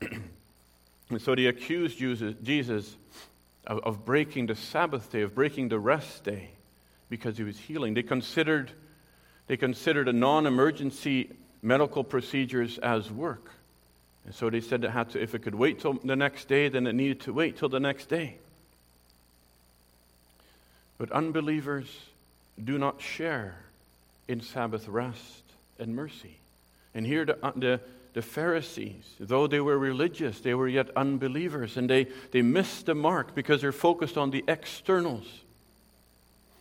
and 0.00 1.20
so 1.20 1.34
they 1.34 1.46
accused 1.46 1.98
Jesus 2.42 2.96
of, 3.66 3.78
of 3.80 4.04
breaking 4.04 4.46
the 4.46 4.56
Sabbath 4.56 5.10
day, 5.10 5.22
of 5.22 5.34
breaking 5.34 5.68
the 5.68 5.78
rest 5.78 6.24
day, 6.24 6.50
because 7.08 7.36
he 7.36 7.42
was 7.42 7.58
healing. 7.58 7.94
They 7.94 8.02
considered, 8.02 8.70
they 9.46 9.56
considered 9.56 10.08
a 10.08 10.12
non 10.12 10.46
emergency 10.46 11.30
medical 11.62 12.02
procedures 12.02 12.78
as 12.78 13.10
work. 13.10 13.50
And 14.24 14.34
so 14.34 14.50
they 14.50 14.60
said 14.60 14.84
it 14.84 14.90
had 14.90 15.10
to, 15.10 15.22
if 15.22 15.34
it 15.34 15.40
could 15.40 15.54
wait 15.54 15.80
till 15.80 15.94
the 15.94 16.16
next 16.16 16.46
day, 16.46 16.68
then 16.68 16.86
it 16.86 16.94
needed 16.94 17.20
to 17.22 17.32
wait 17.32 17.58
till 17.58 17.68
the 17.68 17.80
next 17.80 18.08
day. 18.08 18.36
But 20.98 21.10
unbelievers 21.10 21.86
do 22.62 22.78
not 22.78 23.00
share 23.00 23.56
in 24.28 24.40
Sabbath 24.40 24.88
rest 24.88 25.42
and 25.78 25.94
mercy. 25.94 26.36
And 26.94 27.06
here 27.06 27.24
the, 27.24 27.44
uh, 27.44 27.52
the, 27.56 27.80
the 28.14 28.22
Pharisees, 28.22 29.14
though 29.18 29.46
they 29.46 29.60
were 29.60 29.78
religious, 29.78 30.40
they 30.40 30.54
were 30.54 30.68
yet 30.68 30.90
unbelievers, 30.96 31.76
and 31.76 31.88
they, 31.88 32.06
they 32.30 32.42
missed 32.42 32.86
the 32.86 32.94
mark 32.94 33.34
because 33.34 33.60
they're 33.60 33.72
focused 33.72 34.18
on 34.18 34.30
the 34.30 34.44
externals. 34.48 35.26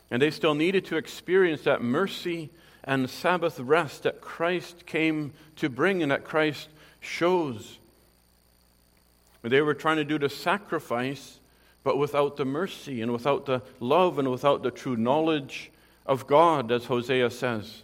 And 0.09 0.21
they 0.21 0.31
still 0.31 0.55
needed 0.55 0.85
to 0.85 0.97
experience 0.97 1.63
that 1.63 1.81
mercy 1.81 2.49
and 2.83 3.09
Sabbath 3.09 3.59
rest 3.59 4.03
that 4.03 4.21
Christ 4.21 4.85
came 4.85 5.33
to 5.57 5.69
bring 5.69 6.01
and 6.01 6.11
that 6.11 6.23
Christ 6.23 6.67
shows. 6.99 7.77
They 9.43 9.61
were 9.61 9.73
trying 9.73 9.97
to 9.97 10.03
do 10.03 10.19
the 10.19 10.29
sacrifice, 10.29 11.39
but 11.83 11.97
without 11.97 12.37
the 12.37 12.45
mercy 12.45 13.01
and 13.01 13.11
without 13.11 13.45
the 13.45 13.61
love 13.79 14.19
and 14.19 14.29
without 14.29 14.63
the 14.63 14.71
true 14.71 14.95
knowledge 14.95 15.71
of 16.05 16.27
God, 16.27 16.71
as 16.71 16.85
Hosea 16.85 17.29
says. 17.29 17.83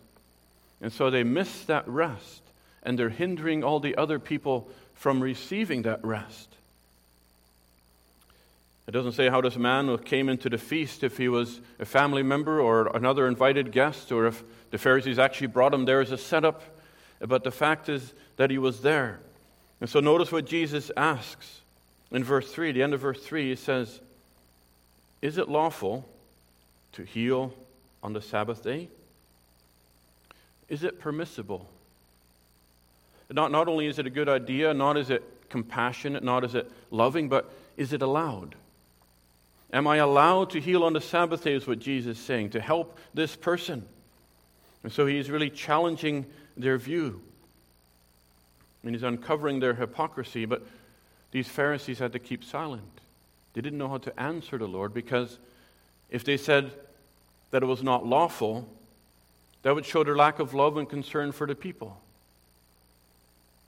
And 0.81 0.91
so 0.91 1.09
they 1.09 1.23
miss 1.23 1.65
that 1.65 1.87
rest, 1.87 2.41
and 2.83 2.97
they're 2.97 3.09
hindering 3.09 3.63
all 3.63 3.79
the 3.79 3.95
other 3.95 4.19
people 4.19 4.69
from 4.93 5.21
receiving 5.21 5.83
that 5.83 6.03
rest. 6.03 6.49
It 8.87 8.91
doesn't 8.91 9.13
say 9.13 9.29
how 9.29 9.41
this 9.41 9.57
man 9.57 9.97
came 9.99 10.29
into 10.29 10.49
the 10.49 10.57
feast, 10.57 11.03
if 11.03 11.17
he 11.17 11.27
was 11.27 11.59
a 11.79 11.85
family 11.85 12.23
member 12.23 12.61
or 12.61 12.87
another 12.95 13.27
invited 13.27 13.71
guest, 13.71 14.11
or 14.11 14.27
if 14.27 14.43
the 14.71 14.77
Pharisees 14.77 15.19
actually 15.19 15.47
brought 15.47 15.73
him 15.73 15.85
there 15.85 15.99
as 15.99 16.11
a 16.11 16.17
setup. 16.17 16.61
But 17.19 17.43
the 17.43 17.51
fact 17.51 17.89
is 17.89 18.13
that 18.37 18.49
he 18.49 18.57
was 18.57 18.81
there. 18.81 19.19
And 19.81 19.89
so 19.89 19.99
notice 19.99 20.31
what 20.31 20.45
Jesus 20.45 20.89
asks 20.95 21.61
in 22.11 22.23
verse 22.23 22.51
3, 22.51 22.71
the 22.71 22.83
end 22.83 22.93
of 22.93 23.01
verse 23.01 23.21
3, 23.21 23.49
he 23.49 23.55
says, 23.55 23.99
Is 25.21 25.37
it 25.37 25.49
lawful 25.49 26.07
to 26.93 27.03
heal 27.03 27.53
on 28.07 28.13
the 28.13 28.21
Sabbath 28.21 28.63
day? 28.63 28.87
Is 30.69 30.85
it 30.85 30.97
permissible? 30.97 31.67
Not, 33.29 33.51
not 33.51 33.67
only 33.67 33.85
is 33.85 33.99
it 33.99 34.07
a 34.07 34.09
good 34.09 34.29
idea, 34.29 34.73
not 34.73 34.95
is 34.95 35.09
it 35.09 35.21
compassionate, 35.49 36.23
not 36.23 36.45
is 36.45 36.55
it 36.55 36.71
loving, 36.89 37.27
but 37.27 37.51
is 37.75 37.91
it 37.91 38.01
allowed? 38.01 38.55
Am 39.73 39.87
I 39.87 39.97
allowed 39.97 40.51
to 40.51 40.61
heal 40.61 40.85
on 40.85 40.93
the 40.93 41.01
Sabbath 41.01 41.43
day, 41.43 41.51
is 41.51 41.67
what 41.67 41.79
Jesus 41.79 42.17
is 42.17 42.23
saying, 42.23 42.51
to 42.51 42.61
help 42.61 42.97
this 43.13 43.35
person? 43.35 43.85
And 44.83 44.93
so 44.93 45.05
he's 45.05 45.29
really 45.29 45.49
challenging 45.49 46.27
their 46.55 46.77
view. 46.77 47.21
And 48.83 48.95
he's 48.95 49.03
uncovering 49.03 49.59
their 49.59 49.73
hypocrisy. 49.73 50.45
But 50.45 50.65
these 51.31 51.49
Pharisees 51.49 51.99
had 51.99 52.13
to 52.13 52.19
keep 52.19 52.45
silent. 52.45 53.01
They 53.51 53.59
didn't 53.59 53.79
know 53.79 53.89
how 53.89 53.97
to 53.97 54.17
answer 54.17 54.57
the 54.57 54.65
Lord 54.65 54.93
because 54.93 55.37
if 56.09 56.23
they 56.23 56.37
said 56.37 56.71
that 57.51 57.63
it 57.63 57.65
was 57.65 57.83
not 57.83 58.05
lawful, 58.05 58.67
that 59.63 59.73
would 59.73 59.85
show 59.85 60.03
their 60.03 60.15
lack 60.15 60.39
of 60.39 60.53
love 60.53 60.77
and 60.77 60.89
concern 60.89 61.31
for 61.31 61.47
the 61.47 61.55
people. 61.55 61.99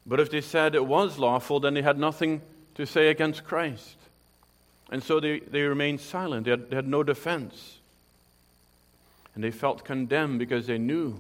But 0.06 0.20
if 0.20 0.32
they 0.32 0.42
said 0.42 0.76
it 0.76 0.86
was 0.86 1.18
lawful, 1.18 1.60
then 1.60 1.74
they 1.74 1.82
had 1.82 1.98
nothing 1.98 2.42
to 2.76 2.86
say 2.86 3.10
against 3.10 3.44
Christ. 3.44 3.96
And 4.92 5.04
so 5.04 5.20
they, 5.20 5.40
they 5.40 5.62
remained 5.62 6.02
silent. 6.02 6.46
They 6.46 6.52
had, 6.52 6.70
they 6.70 6.76
had 6.76 6.88
no 6.88 7.04
defense. 7.04 7.78
And 9.36 9.44
they 9.44 9.52
felt 9.52 9.86
condemned 9.86 10.40
because 10.40 10.68
they 10.68 10.78
knew 10.78 11.20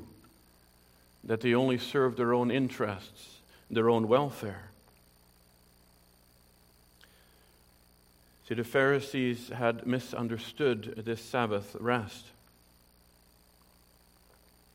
that 1.24 1.42
they 1.42 1.54
only 1.54 1.78
served 1.78 2.18
their 2.18 2.34
own 2.34 2.50
interests, 2.50 3.38
their 3.70 3.90
own 3.90 4.08
welfare. 4.08 4.70
See, 8.48 8.56
the 8.56 8.64
Pharisees 8.64 9.50
had 9.50 9.86
misunderstood 9.86 11.04
this 11.06 11.22
Sabbath 11.22 11.76
rest. 11.80 12.26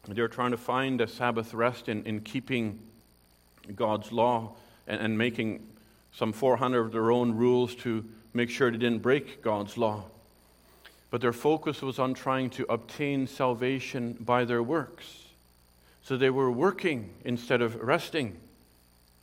They 0.07 0.21
were 0.21 0.29
trying 0.29 0.51
to 0.51 0.57
find 0.57 1.01
a 1.01 1.07
Sabbath 1.07 1.55
rest 1.55 1.89
in, 1.89 2.05
in 2.05 2.21
keeping 2.21 2.79
God's 3.75 4.13
law 4.13 4.53
and, 4.87 5.01
and 5.01 5.17
making 5.17 5.67
some 6.13 6.33
400 6.33 6.81
of 6.81 6.93
their 6.93 7.11
own 7.11 7.33
rules 7.33 7.75
to 7.77 8.05
make 8.33 8.51
sure 8.51 8.71
they 8.71 8.79
didn't 8.79 9.03
break 9.03 9.43
God's 9.43 9.79
law. 9.79 10.05
But 11.11 11.21
their 11.21 11.33
focus 11.33 11.81
was 11.81 11.99
on 11.99 12.15
trying 12.15 12.51
to 12.51 12.67
obtain 12.71 13.27
salvation 13.27 14.17
by 14.21 14.45
their 14.45 14.63
works. 14.63 15.25
So 16.03 16.17
they 16.17 16.31
were 16.31 16.51
working 16.51 17.11
instead 17.25 17.63
of 17.63 17.77
resting. 17.77 18.37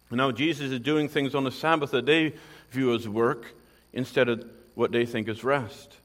Now, 0.10 0.32
Jesus 0.32 0.72
is 0.72 0.80
doing 0.80 1.08
things 1.08 1.36
on 1.36 1.44
the 1.44 1.52
Sabbath 1.52 1.92
that 1.92 2.06
they 2.06 2.34
view 2.72 2.94
as 2.94 3.08
work. 3.08 3.54
instead 3.94 4.30
of 4.30 4.46
what 4.76 4.92
they 4.92 5.06
think 5.06 5.28
is 5.28 5.44
rest. 5.44 5.98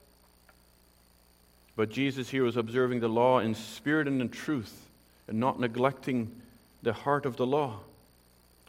But 1.76 1.90
Jesus 1.90 2.30
here 2.30 2.42
was 2.42 2.56
observing 2.56 3.00
the 3.00 3.08
law 3.08 3.38
in 3.38 3.54
spirit 3.54 4.08
and 4.08 4.20
in 4.20 4.30
truth, 4.30 4.88
and 5.28 5.38
not 5.38 5.60
neglecting 5.60 6.34
the 6.82 6.94
heart 6.94 7.26
of 7.26 7.36
the 7.36 7.46
law. 7.46 7.80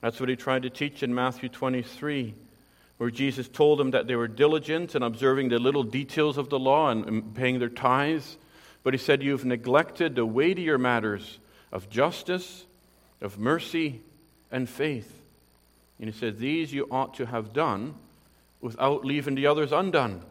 That's 0.02 0.20
what 0.20 0.30
he 0.30 0.36
tried 0.36 0.64
to 0.64 0.70
teach 0.70 1.02
in 1.02 1.16
Matthew 1.16 1.50
23, 1.50 2.34
where 2.98 3.10
Jesus 3.10 3.48
told 3.48 3.80
them 3.80 3.92
that 3.92 4.08
they 4.08 4.16
were 4.16 4.28
diligent 4.28 4.94
in 4.94 5.04
observing 5.04 5.50
the 5.50 5.58
little 5.60 5.84
details 5.84 6.38
of 6.38 6.50
the 6.50 6.60
law 6.60 6.90
and, 6.90 7.34
paying 7.34 7.60
their 7.60 7.70
tithes. 7.70 8.38
But 8.84 8.94
he 8.94 8.98
said, 8.98 9.24
You've 9.24 9.46
neglected 9.46 10.16
the 10.16 10.26
weightier 10.26 10.78
matters 10.78 11.40
of 11.72 11.90
justice, 11.90 12.66
of 13.22 13.40
mercy, 13.40 14.02
and 14.52 14.70
faith. 14.70 15.22
And 16.00 16.10
he 16.10 16.18
said, 16.18 16.40
These 16.40 16.74
you 16.74 16.88
ought 16.92 17.16
to 17.16 17.26
have 17.26 17.54
done 17.54 17.96
without 18.62 19.06
leaving 19.06 19.36
the 19.36 19.48
others 19.48 19.72
undone. 19.72 20.22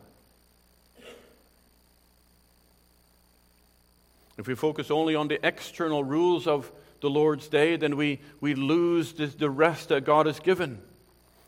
If 4.38 4.46
we 4.46 4.54
focus 4.54 4.90
only 4.90 5.14
on 5.14 5.28
the 5.28 5.44
external 5.46 6.04
rules 6.04 6.46
of 6.46 6.70
the 7.00 7.10
Lord's 7.10 7.48
day, 7.48 7.76
then 7.76 7.96
we, 7.96 8.20
we 8.40 8.54
lose 8.54 9.12
the, 9.14 9.26
the 9.26 9.50
rest 9.50 9.88
that 9.88 10.04
God 10.04 10.26
has 10.26 10.40
given. 10.40 10.80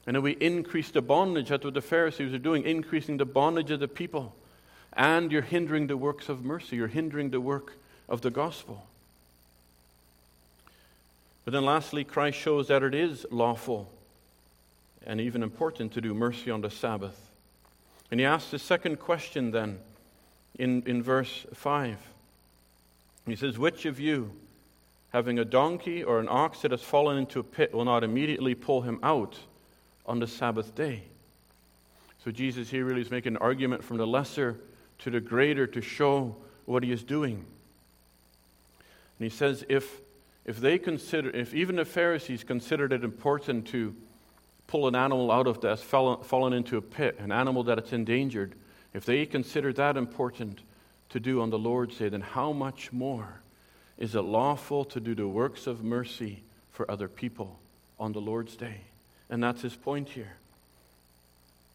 And 0.07 0.17
then 0.17 0.23
we 0.23 0.33
increase 0.33 0.91
the 0.91 1.03
bondage. 1.03 1.49
That's 1.49 1.65
what 1.65 1.75
the 1.75 1.83
Pharisees 1.83 2.33
are 2.33 2.39
doing, 2.39 2.65
increasing 2.65 3.19
the 3.19 3.27
bondage 3.27 3.71
of 3.71 3.81
the 3.81 3.89
people. 3.89 4.35
And 4.95 5.31
you're 5.31 5.43
hindering 5.43 5.87
the 5.87 5.97
works 5.97 6.29
of 6.29 6.45
mercy, 6.45 6.77
you're 6.77 6.89
hindering 6.89 7.31
the 7.31 7.41
work 7.41 7.75
of 8.09 8.23
the 8.23 8.31
gospel. 8.31 8.87
But 11.45 11.53
then, 11.53 11.65
lastly, 11.65 12.05
Christ 12.05 12.39
shows 12.39 12.69
that 12.69 12.83
it 12.83 12.95
is 12.95 13.27
lawful 13.31 13.91
and 15.07 15.21
even 15.21 15.43
important 15.43 15.93
to 15.93 16.01
do 16.01 16.13
mercy 16.13 16.51
on 16.51 16.61
the 16.61 16.71
Sabbath. 16.71 17.19
And 18.11 18.21
he 18.21 18.27
asks 18.27 18.51
the 18.51 18.59
second 18.59 18.99
question 18.99 19.51
then 19.51 19.79
in, 20.59 20.83
in 20.87 21.03
verse 21.03 21.47
5. 21.55 21.97
He 23.31 23.37
says, 23.37 23.59
Which 23.59 23.85
of 23.85 24.01
you, 24.01 24.33
having 25.13 25.39
a 25.39 25.45
donkey 25.45 26.03
or 26.03 26.21
an 26.21 26.29
ox 26.31 26.61
that 26.63 26.71
has 26.71 26.83
fallen 26.83 27.19
into 27.19 27.41
a 27.41 27.45
pit, 27.45 27.75
will 27.75 27.85
not 27.85 28.05
immediately 28.05 28.55
pull 28.55 28.83
him 28.83 28.99
out 29.03 29.39
on 30.07 30.19
the 30.19 30.27
Sabbath 30.27 30.75
day? 30.75 31.03
So 32.25 32.31
Jesus 32.31 32.69
here 32.69 32.85
really 32.85 33.01
is 33.01 33.11
making 33.11 33.35
an 33.35 33.39
argument 33.39 33.85
from 33.85 33.97
the 33.97 34.07
lesser 34.07 34.59
to 35.01 35.11
the 35.11 35.21
greater 35.21 35.67
to 35.67 35.81
show 35.81 36.37
what 36.65 36.83
he 36.83 36.93
is 36.93 37.03
doing. 37.03 37.45
And 39.19 39.25
he 39.25 39.31
says, 39.31 39.65
if, 39.69 40.01
if 40.45 40.61
they 40.61 40.79
consider, 40.79 41.31
if 41.31 41.55
even 41.55 41.77
the 41.77 41.85
Pharisees 41.85 42.45
considered 42.45 42.93
it 42.93 43.05
important 43.05 43.67
to 43.69 43.95
pull 44.67 44.87
an 44.87 44.95
animal 44.95 45.31
out 45.33 45.47
of 45.47 45.61
that's 45.61 45.83
fallen, 45.83 46.23
fallen 46.23 46.53
into 46.53 46.77
a 46.77 46.83
pit, 46.83 47.17
an 47.19 47.33
animal 47.33 47.63
that 47.65 47.79
it's 47.79 47.93
endangered, 47.93 48.55
if 48.93 49.05
they 49.05 49.25
consider 49.27 49.73
that 49.73 49.97
important 49.97 50.61
to 51.11 51.21
do 51.21 51.41
on 51.41 51.51
the 51.51 51.59
Lord's 51.59 51.99
day, 51.99 52.09
then 52.09 52.21
how 52.21 52.53
much 52.53 52.93
more 52.93 53.41
is 53.99 54.15
it 54.15 54.23
lawful 54.23 54.85
to 54.87 55.01
do 55.01 55.15
the 55.15 55.27
works 55.27 55.67
of 55.67 55.83
mercy 55.83 56.43
for 56.71 56.91
other 56.91 57.09
people 57.09 57.59
on 57.99 58.13
the 58.13 58.21
Lord's 58.21 58.57
day? 58.57 58.83
And 59.31 59.43
that's 59.43 59.63
his 59.63 59.75
point 59.75 60.09
here. 60.09 60.37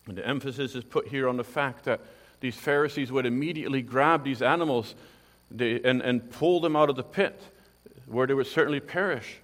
And 0.07 0.17
the 0.17 0.27
emphasis 0.27 0.75
is 0.75 0.83
put 0.83 1.07
here 1.07 1.27
on 1.27 1.37
the 1.37 1.43
fact 1.43 1.85
that 1.85 2.01
these 2.39 2.55
Pharisees 2.55 3.11
would 3.11 3.25
immediately 3.25 3.81
grab 3.81 4.23
these 4.23 4.41
animals 4.41 4.95
and, 5.49 6.01
and 6.01 6.31
pull 6.31 6.59
them 6.59 6.75
out 6.75 6.89
of 6.89 6.95
the 6.95 7.03
pit 7.03 7.39
where 8.05 8.27
they 8.27 8.33
would 8.33 8.47
certainly 8.47 8.79
perish. 8.79 9.37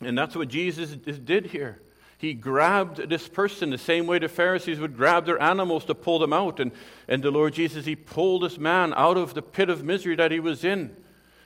And 0.00 0.16
that's 0.16 0.36
what 0.36 0.48
Jesus 0.48 0.90
did 0.90 1.46
here. 1.46 1.80
He 2.18 2.34
grabbed 2.34 3.08
this 3.08 3.28
person 3.28 3.70
the 3.70 3.78
same 3.78 4.08
way 4.08 4.18
the 4.18 4.28
Pharisees 4.28 4.80
would 4.80 4.96
grab 4.96 5.24
their 5.24 5.40
animals 5.40 5.84
to 5.84 5.94
pull 5.94 6.18
them 6.18 6.32
out. 6.32 6.58
And, 6.58 6.72
and 7.06 7.22
the 7.22 7.30
Lord 7.30 7.54
Jesus, 7.54 7.86
He 7.86 7.94
pulled 7.94 8.42
this 8.42 8.58
man 8.58 8.92
out 8.96 9.16
of 9.16 9.34
the 9.34 9.42
pit 9.42 9.70
of 9.70 9.84
misery 9.84 10.16
that 10.16 10.32
he 10.32 10.40
was 10.40 10.64
in. 10.64 10.94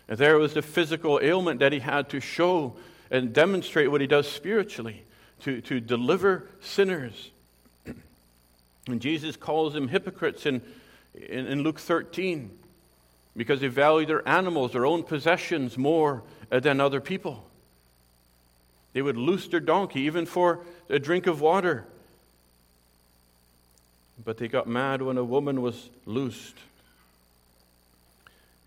And 0.09 0.19
there 0.19 0.39
was 0.39 0.55
the 0.55 0.63
physical 0.63 1.21
ailment 1.23 1.61
that 1.61 1.73
he 1.73 1.79
had 1.79 2.09
to 2.11 2.21
show 2.21 2.75
and 3.11 3.35
demonstrate 3.35 3.91
what 3.91 4.01
he 4.01 4.07
does 4.07 4.27
spiritually 4.27 5.05
to, 5.41 5.61
to 5.61 5.79
deliver 5.79 6.49
sinners. 6.61 7.31
And 8.89 9.01
Jesus 9.01 9.37
calls 9.37 9.75
them 9.75 9.87
hypocrites 9.87 10.45
in, 10.45 10.61
in, 11.15 11.47
in 11.47 11.63
Luke 11.63 11.79
13 11.79 12.51
because 13.37 13.61
they 13.61 13.69
value 13.69 14.07
their 14.07 14.27
animals, 14.27 14.73
their 14.73 14.87
own 14.87 15.05
possessions, 15.05 15.79
more 15.79 16.25
than 16.51 16.81
other 16.81 17.01
people. 17.01 17.45
They 18.93 19.03
would 19.03 19.17
loose 19.17 19.49
their 19.49 19.61
donkey 19.61 20.01
even 20.01 20.27
for 20.27 20.61
a 20.89 20.99
drink 20.99 21.27
of 21.27 21.41
water. 21.41 21.85
But 24.25 24.37
they 24.37 24.49
got 24.49 24.67
mad 24.67 25.03
when 25.03 25.17
a 25.17 25.25
woman 25.25 25.63
was 25.63 25.89
loosed. 26.05 26.57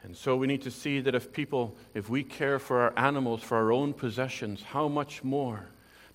And 0.04 0.16
so 0.16 0.36
we 0.36 0.48
need 0.48 0.64
to 0.64 0.72
see 0.72 1.00
that 1.02 1.16
if 1.16 1.32
people, 1.32 1.76
if 1.94 2.10
we 2.10 2.24
care 2.24 2.60
for 2.60 2.82
our 2.82 2.94
animals, 2.98 3.42
for 3.42 3.58
our 3.58 3.72
own 3.72 3.94
possessions, 3.94 4.62
how 4.62 4.88
much 4.88 5.24
more 5.24 5.66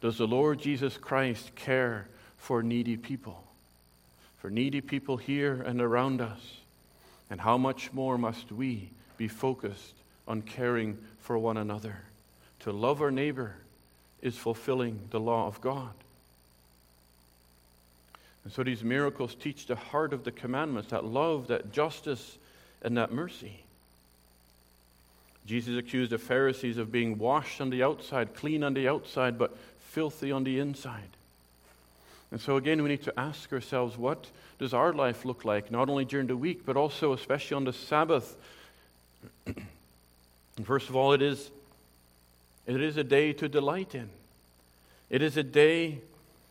does 0.00 0.18
the 0.18 0.26
Lord 0.26 0.60
Jesus 0.60 0.96
Christ 0.96 1.54
care 1.54 2.06
for 2.38 2.62
needy 2.62 2.96
people? 2.96 3.42
For 4.38 4.50
needy 4.50 4.80
people 4.80 5.16
here 5.16 5.62
and 5.62 5.80
around 5.80 6.20
us. 6.20 6.40
And 7.30 7.40
how 7.40 7.58
much 7.58 7.92
more 7.92 8.18
must 8.18 8.50
we 8.50 8.90
be 9.16 9.28
focused 9.28 9.94
on 10.26 10.42
caring 10.42 10.98
for 11.20 11.38
one 11.38 11.56
another? 11.56 11.96
To 12.60 12.72
love 12.72 13.02
our 13.02 13.10
neighbor 13.10 13.54
is 14.22 14.36
fulfilling 14.36 15.00
the 15.10 15.20
law 15.20 15.46
of 15.46 15.60
God. 15.60 15.92
And 18.44 18.52
so 18.52 18.62
these 18.62 18.82
miracles 18.82 19.34
teach 19.34 19.66
the 19.66 19.76
heart 19.76 20.12
of 20.12 20.24
the 20.24 20.32
commandments 20.32 20.90
that 20.90 21.04
love, 21.04 21.48
that 21.48 21.72
justice, 21.72 22.38
and 22.82 22.96
that 22.96 23.12
mercy. 23.12 23.60
Jesus 25.46 25.76
accused 25.76 26.12
the 26.12 26.18
Pharisees 26.18 26.78
of 26.78 26.92
being 26.92 27.18
washed 27.18 27.60
on 27.60 27.70
the 27.70 27.82
outside, 27.82 28.34
clean 28.34 28.62
on 28.62 28.74
the 28.74 28.88
outside, 28.88 29.38
but 29.38 29.56
filthy 29.90 30.32
on 30.32 30.44
the 30.44 30.58
inside. 30.58 31.08
And 32.30 32.40
so, 32.40 32.56
again, 32.56 32.82
we 32.82 32.88
need 32.88 33.02
to 33.02 33.18
ask 33.18 33.52
ourselves 33.52 33.98
what 33.98 34.26
does 34.58 34.72
our 34.72 34.92
life 34.92 35.24
look 35.24 35.44
like, 35.44 35.70
not 35.70 35.88
only 35.88 36.04
during 36.04 36.28
the 36.28 36.36
week, 36.36 36.64
but 36.64 36.76
also, 36.76 37.12
especially 37.12 37.56
on 37.56 37.64
the 37.64 37.72
Sabbath? 37.72 38.36
First 40.64 40.88
of 40.88 40.96
all, 40.96 41.12
it 41.12 41.22
is 41.22 41.50
it 42.76 42.82
is 42.82 42.96
a 42.96 43.04
day 43.04 43.32
to 43.34 43.48
delight 43.48 43.94
in. 43.94 44.10
It 45.08 45.22
is 45.22 45.36
a 45.36 45.42
day 45.42 46.00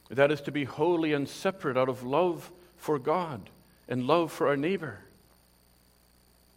that 0.09 0.31
is 0.31 0.41
to 0.41 0.51
be 0.51 0.65
holy 0.65 1.13
and 1.13 1.27
separate 1.27 1.77
out 1.77 1.89
of 1.89 2.03
love 2.03 2.51
for 2.77 2.99
God 2.99 3.41
and 3.87 4.05
love 4.05 4.31
for 4.31 4.47
our 4.47 4.57
neighbor. 4.57 4.99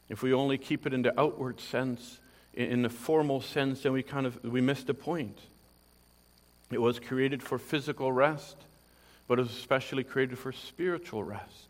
If 0.08 0.22
we 0.22 0.32
only 0.32 0.58
keep 0.58 0.86
it 0.86 0.92
in 0.92 1.02
the 1.02 1.18
outward 1.18 1.60
sense, 1.60 2.18
in 2.54 2.82
the 2.82 2.90
formal 2.90 3.40
sense, 3.40 3.82
then 3.82 3.92
we 3.92 4.02
kind 4.02 4.26
of 4.26 4.42
we 4.44 4.60
miss 4.60 4.82
the 4.84 4.94
point. 4.94 5.38
It 6.70 6.80
was 6.80 6.98
created 6.98 7.42
for 7.42 7.58
physical 7.58 8.12
rest, 8.12 8.56
but 9.28 9.38
it 9.38 9.42
was 9.42 9.52
especially 9.52 10.04
created 10.04 10.38
for 10.38 10.52
spiritual 10.52 11.24
rest. 11.24 11.68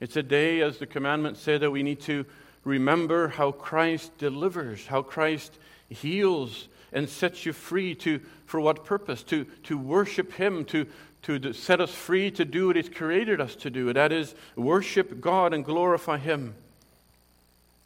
It's 0.00 0.16
a 0.16 0.22
day, 0.22 0.60
as 0.60 0.78
the 0.78 0.86
commandments 0.86 1.40
say, 1.40 1.58
that 1.58 1.70
we 1.70 1.82
need 1.82 2.00
to 2.02 2.26
remember 2.64 3.28
how 3.28 3.52
Christ 3.52 4.16
delivers, 4.18 4.86
how 4.86 5.02
Christ 5.02 5.52
heals 5.88 6.68
and 6.94 7.08
sets 7.08 7.44
you 7.44 7.52
free 7.52 7.94
to, 7.96 8.20
for 8.46 8.60
what 8.60 8.84
purpose? 8.84 9.22
To, 9.24 9.44
to 9.64 9.76
worship 9.76 10.32
Him, 10.32 10.64
to, 10.66 10.86
to 11.22 11.52
set 11.52 11.80
us 11.80 11.90
free 11.90 12.30
to 12.30 12.44
do 12.44 12.68
what 12.68 12.76
He's 12.76 12.88
created 12.88 13.40
us 13.40 13.56
to 13.56 13.70
do. 13.70 13.92
That 13.92 14.12
is, 14.12 14.34
worship 14.56 15.20
God 15.20 15.52
and 15.52 15.64
glorify 15.64 16.18
Him. 16.18 16.54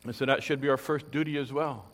And 0.05 0.14
so 0.14 0.27
that 0.27 0.42
should 0.42 0.61
be 0.61 0.68
our 0.68 0.77
first 0.77 1.11
duty 1.11 1.38
as 1.38 1.53
well. 1.53 1.87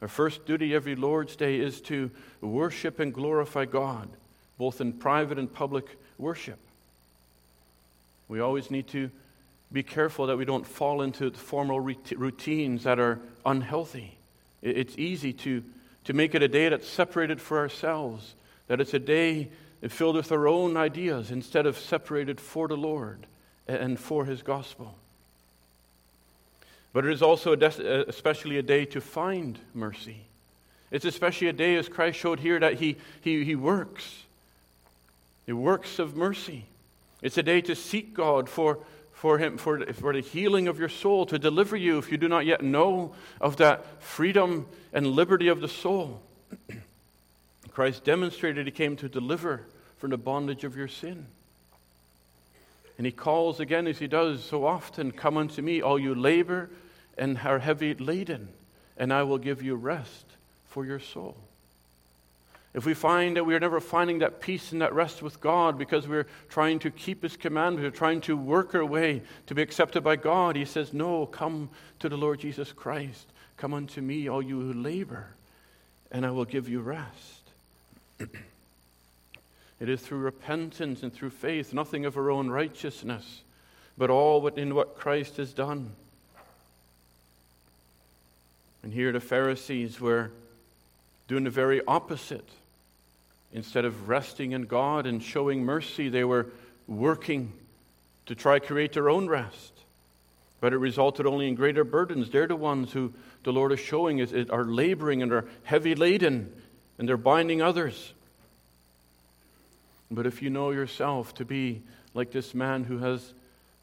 Our 0.00 0.08
first 0.08 0.46
duty 0.46 0.74
every 0.74 0.96
Lord's 0.96 1.36
Day 1.36 1.58
is 1.58 1.80
to 1.82 2.10
worship 2.40 3.00
and 3.00 3.12
glorify 3.12 3.64
God, 3.64 4.08
both 4.58 4.80
in 4.80 4.92
private 4.92 5.38
and 5.38 5.52
public 5.52 5.98
worship. 6.18 6.58
We 8.28 8.40
always 8.40 8.70
need 8.70 8.86
to 8.88 9.10
be 9.72 9.82
careful 9.82 10.26
that 10.28 10.36
we 10.36 10.44
don't 10.44 10.66
fall 10.66 11.02
into 11.02 11.30
formal 11.32 11.80
routines 11.80 12.84
that 12.84 12.98
are 12.98 13.18
unhealthy. 13.44 14.16
It's 14.62 14.96
easy 14.96 15.32
to 15.32 15.62
to 16.04 16.12
make 16.12 16.34
it 16.34 16.42
a 16.42 16.48
day 16.48 16.68
that's 16.68 16.88
separated 16.88 17.40
for 17.40 17.58
ourselves, 17.58 18.34
that 18.68 18.80
it's 18.80 18.94
a 18.94 18.98
day 18.98 19.48
filled 19.88 20.16
with 20.16 20.32
our 20.32 20.48
own 20.48 20.76
ideas 20.76 21.30
instead 21.30 21.66
of 21.66 21.78
separated 21.78 22.40
for 22.40 22.68
the 22.68 22.76
Lord 22.76 23.26
and 23.66 23.98
for 23.98 24.24
His 24.24 24.42
gospel. 24.42 24.94
But 26.92 27.04
it 27.04 27.12
is 27.12 27.22
also 27.22 27.54
a 27.54 27.66
uh, 27.66 28.04
especially 28.06 28.58
a 28.58 28.62
day 28.62 28.84
to 28.86 29.00
find 29.00 29.58
mercy. 29.74 30.20
It's 30.90 31.04
especially 31.04 31.48
a 31.48 31.52
day, 31.52 31.74
as 31.76 31.88
Christ 31.88 32.18
showed 32.18 32.38
here, 32.38 32.60
that 32.60 32.74
He, 32.74 32.96
he, 33.20 33.44
he 33.44 33.56
works. 33.56 34.22
He 35.44 35.52
works 35.52 35.98
of 35.98 36.16
mercy. 36.16 36.66
It's 37.20 37.36
a 37.36 37.42
day 37.42 37.60
to 37.62 37.74
seek 37.74 38.14
God 38.14 38.48
for 38.48 38.78
for 39.14 39.38
him 39.38 39.56
for, 39.56 39.84
for 39.94 40.12
the 40.12 40.20
healing 40.20 40.68
of 40.68 40.78
your 40.78 40.88
soul 40.88 41.24
to 41.26 41.38
deliver 41.38 41.76
you 41.76 41.98
if 41.98 42.12
you 42.12 42.18
do 42.18 42.28
not 42.28 42.44
yet 42.44 42.62
know 42.62 43.14
of 43.40 43.56
that 43.56 44.02
freedom 44.02 44.66
and 44.92 45.06
liberty 45.06 45.48
of 45.48 45.60
the 45.60 45.68
soul 45.68 46.20
christ 47.72 48.04
demonstrated 48.04 48.66
he 48.66 48.72
came 48.72 48.96
to 48.96 49.08
deliver 49.08 49.62
from 49.96 50.10
the 50.10 50.18
bondage 50.18 50.64
of 50.64 50.76
your 50.76 50.88
sin 50.88 51.26
And 52.96 53.06
he 53.06 53.12
calls 53.12 53.58
again, 53.60 53.86
as 53.86 53.98
he 53.98 54.06
does 54.06 54.44
so 54.44 54.66
often 54.66 55.10
Come 55.10 55.36
unto 55.36 55.62
me, 55.62 55.82
all 55.82 55.98
you 55.98 56.14
labor 56.14 56.70
and 57.16 57.38
are 57.44 57.58
heavy 57.58 57.94
laden, 57.94 58.48
and 58.96 59.12
I 59.12 59.22
will 59.22 59.38
give 59.38 59.62
you 59.62 59.76
rest 59.76 60.26
for 60.66 60.84
your 60.84 60.98
soul. 60.98 61.36
If 62.74 62.84
we 62.84 62.94
find 62.94 63.36
that 63.36 63.44
we 63.44 63.54
are 63.54 63.60
never 63.60 63.78
finding 63.78 64.18
that 64.18 64.40
peace 64.40 64.72
and 64.72 64.82
that 64.82 64.92
rest 64.92 65.22
with 65.22 65.40
God 65.40 65.78
because 65.78 66.08
we're 66.08 66.26
trying 66.48 66.80
to 66.80 66.90
keep 66.90 67.22
His 67.22 67.36
commandments, 67.36 67.84
we're 67.84 67.96
trying 67.96 68.20
to 68.22 68.36
work 68.36 68.74
our 68.74 68.84
way 68.84 69.22
to 69.46 69.54
be 69.54 69.62
accepted 69.62 70.02
by 70.02 70.16
God, 70.16 70.56
He 70.56 70.64
says, 70.64 70.92
No, 70.92 71.26
come 71.26 71.70
to 72.00 72.08
the 72.08 72.16
Lord 72.16 72.40
Jesus 72.40 72.72
Christ. 72.72 73.28
Come 73.56 73.74
unto 73.74 74.00
me, 74.00 74.28
all 74.28 74.42
you 74.42 74.60
who 74.60 74.72
labor, 74.72 75.28
and 76.10 76.26
I 76.26 76.32
will 76.32 76.44
give 76.44 76.68
you 76.68 76.80
rest. 76.80 77.42
it 78.18 79.88
is 79.88 80.00
through 80.00 80.18
repentance 80.18 81.04
and 81.04 81.14
through 81.14 81.30
faith, 81.30 81.72
nothing 81.72 82.04
of 82.04 82.16
our 82.16 82.32
own 82.32 82.50
righteousness, 82.50 83.42
but 83.96 84.10
all 84.10 84.44
in 84.48 84.74
what 84.74 84.96
Christ 84.96 85.36
has 85.36 85.52
done. 85.52 85.92
And 88.82 88.92
here 88.92 89.12
the 89.12 89.20
Pharisees 89.20 90.00
were 90.00 90.32
doing 91.28 91.44
the 91.44 91.50
very 91.50 91.80
opposite. 91.86 92.48
Instead 93.54 93.84
of 93.84 94.08
resting 94.08 94.52
in 94.52 94.62
God 94.62 95.06
and 95.06 95.22
showing 95.22 95.64
mercy, 95.64 96.08
they 96.08 96.24
were 96.24 96.48
working 96.88 97.52
to 98.26 98.34
try 98.34 98.58
to 98.58 98.66
create 98.66 98.92
their 98.92 99.08
own 99.08 99.28
rest. 99.28 99.72
But 100.60 100.72
it 100.72 100.78
resulted 100.78 101.24
only 101.24 101.46
in 101.46 101.54
greater 101.54 101.84
burdens. 101.84 102.30
They're 102.30 102.48
the 102.48 102.56
ones 102.56 102.92
who 102.92 103.12
the 103.44 103.52
Lord 103.52 103.70
is 103.72 103.80
showing 103.80 104.18
is, 104.18 104.34
are 104.50 104.64
laboring 104.64 105.22
and 105.22 105.32
are 105.32 105.44
heavy 105.62 105.94
laden 105.94 106.52
and 106.98 107.08
they're 107.08 107.16
binding 107.16 107.62
others. 107.62 108.12
But 110.10 110.26
if 110.26 110.42
you 110.42 110.50
know 110.50 110.70
yourself 110.70 111.34
to 111.36 111.44
be 111.44 111.82
like 112.12 112.32
this 112.32 112.54
man 112.54 112.84
who 112.84 112.98
has, 112.98 113.32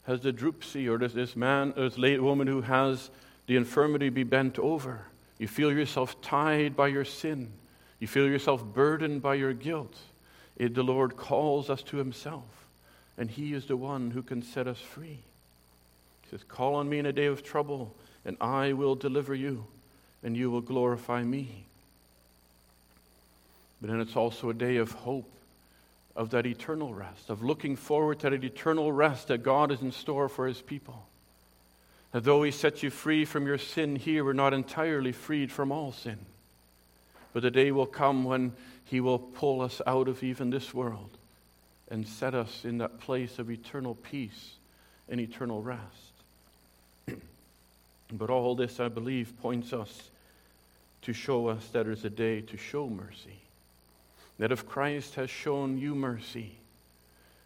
has 0.05 0.21
the 0.21 0.31
dropsy, 0.31 0.87
or 0.87 0.97
this, 0.97 1.13
this 1.13 1.35
man, 1.35 1.73
this 1.75 1.97
late 1.97 2.21
woman 2.21 2.47
who 2.47 2.61
has 2.61 3.09
the 3.47 3.55
infirmity 3.55 4.09
be 4.09 4.23
bent 4.23 4.57
over, 4.59 5.05
you 5.37 5.47
feel 5.47 5.71
yourself 5.71 6.21
tied 6.21 6.75
by 6.75 6.87
your 6.87 7.05
sin, 7.05 7.51
you 8.01 8.07
feel 8.07 8.27
yourself 8.27 8.65
burdened 8.65 9.21
by 9.21 9.35
your 9.35 9.53
guilt. 9.53 9.95
It, 10.57 10.73
the 10.73 10.83
Lord 10.83 11.15
calls 11.15 11.69
us 11.69 11.83
to 11.83 11.97
Himself, 11.97 12.65
and 13.15 13.29
He 13.29 13.53
is 13.53 13.67
the 13.67 13.77
one 13.77 14.09
who 14.09 14.23
can 14.23 14.41
set 14.41 14.67
us 14.67 14.79
free. 14.79 15.19
He 16.23 16.29
says, 16.31 16.43
Call 16.47 16.75
on 16.75 16.89
me 16.89 16.97
in 16.97 17.05
a 17.05 17.13
day 17.13 17.27
of 17.27 17.43
trouble, 17.43 17.93
and 18.25 18.37
I 18.41 18.73
will 18.73 18.95
deliver 18.95 19.35
you, 19.35 19.65
and 20.23 20.35
you 20.35 20.49
will 20.49 20.61
glorify 20.61 21.21
me. 21.21 21.65
But 23.79 23.91
then 23.91 24.01
it's 24.01 24.15
also 24.15 24.49
a 24.49 24.55
day 24.55 24.77
of 24.77 24.91
hope, 24.91 25.29
of 26.15 26.31
that 26.31 26.47
eternal 26.47 26.95
rest, 26.95 27.29
of 27.29 27.43
looking 27.43 27.75
forward 27.75 28.19
to 28.21 28.31
that 28.31 28.43
eternal 28.43 28.91
rest 28.91 29.27
that 29.27 29.43
God 29.43 29.71
is 29.71 29.81
in 29.83 29.91
store 29.91 30.27
for 30.27 30.47
His 30.47 30.61
people. 30.61 31.05
That 32.13 32.23
though 32.23 32.41
He 32.41 32.51
sets 32.51 32.81
you 32.81 32.89
free 32.89 33.25
from 33.25 33.45
your 33.45 33.59
sin 33.59 33.95
here, 33.95 34.25
we're 34.25 34.33
not 34.33 34.55
entirely 34.55 35.11
freed 35.11 35.51
from 35.51 35.71
all 35.71 35.91
sin. 35.91 36.17
But 37.33 37.43
the 37.43 37.51
day 37.51 37.71
will 37.71 37.85
come 37.85 38.23
when 38.23 38.53
He 38.85 38.99
will 38.99 39.19
pull 39.19 39.61
us 39.61 39.81
out 39.87 40.07
of 40.07 40.23
even 40.23 40.49
this 40.49 40.73
world 40.73 41.09
and 41.89 42.07
set 42.07 42.33
us 42.33 42.63
in 42.63 42.77
that 42.79 42.99
place 42.99 43.39
of 43.39 43.51
eternal 43.51 43.95
peace 43.95 44.55
and 45.09 45.19
eternal 45.19 45.61
rest. 45.61 46.13
but 48.13 48.29
all 48.29 48.55
this, 48.55 48.79
I 48.79 48.87
believe, 48.87 49.33
points 49.41 49.73
us 49.73 50.09
to 51.03 51.13
show 51.13 51.47
us 51.47 51.67
that 51.67 51.85
there's 51.85 52.05
a 52.05 52.09
day 52.09 52.41
to 52.41 52.57
show 52.57 52.87
mercy. 52.87 53.39
That 54.39 54.51
if 54.51 54.67
Christ 54.67 55.15
has 55.15 55.29
shown 55.29 55.77
you 55.77 55.95
mercy, 55.95 56.53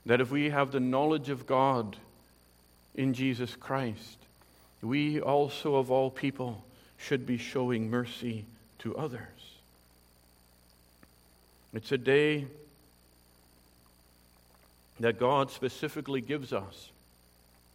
that 0.06 0.22
if 0.22 0.32
we 0.32 0.50
have 0.50 0.72
the 0.72 0.80
knowledge 0.80 1.30
of 1.30 1.48
God 1.48 1.98
in 2.94 3.14
Jesus 3.14 3.56
Christ, 3.56 4.18
we 4.82 5.20
also, 5.20 5.76
of 5.76 5.90
all 5.90 6.12
people, 6.12 6.64
should 6.98 7.26
be 7.26 7.38
showing 7.38 7.90
mercy 7.90 8.46
to 8.80 8.96
others. 8.96 9.35
It's 11.76 11.92
a 11.92 11.98
day 11.98 12.46
that 15.02 15.20
God 15.20 15.52
specifically 15.52 16.22
gives 16.22 16.54
us 16.54 16.90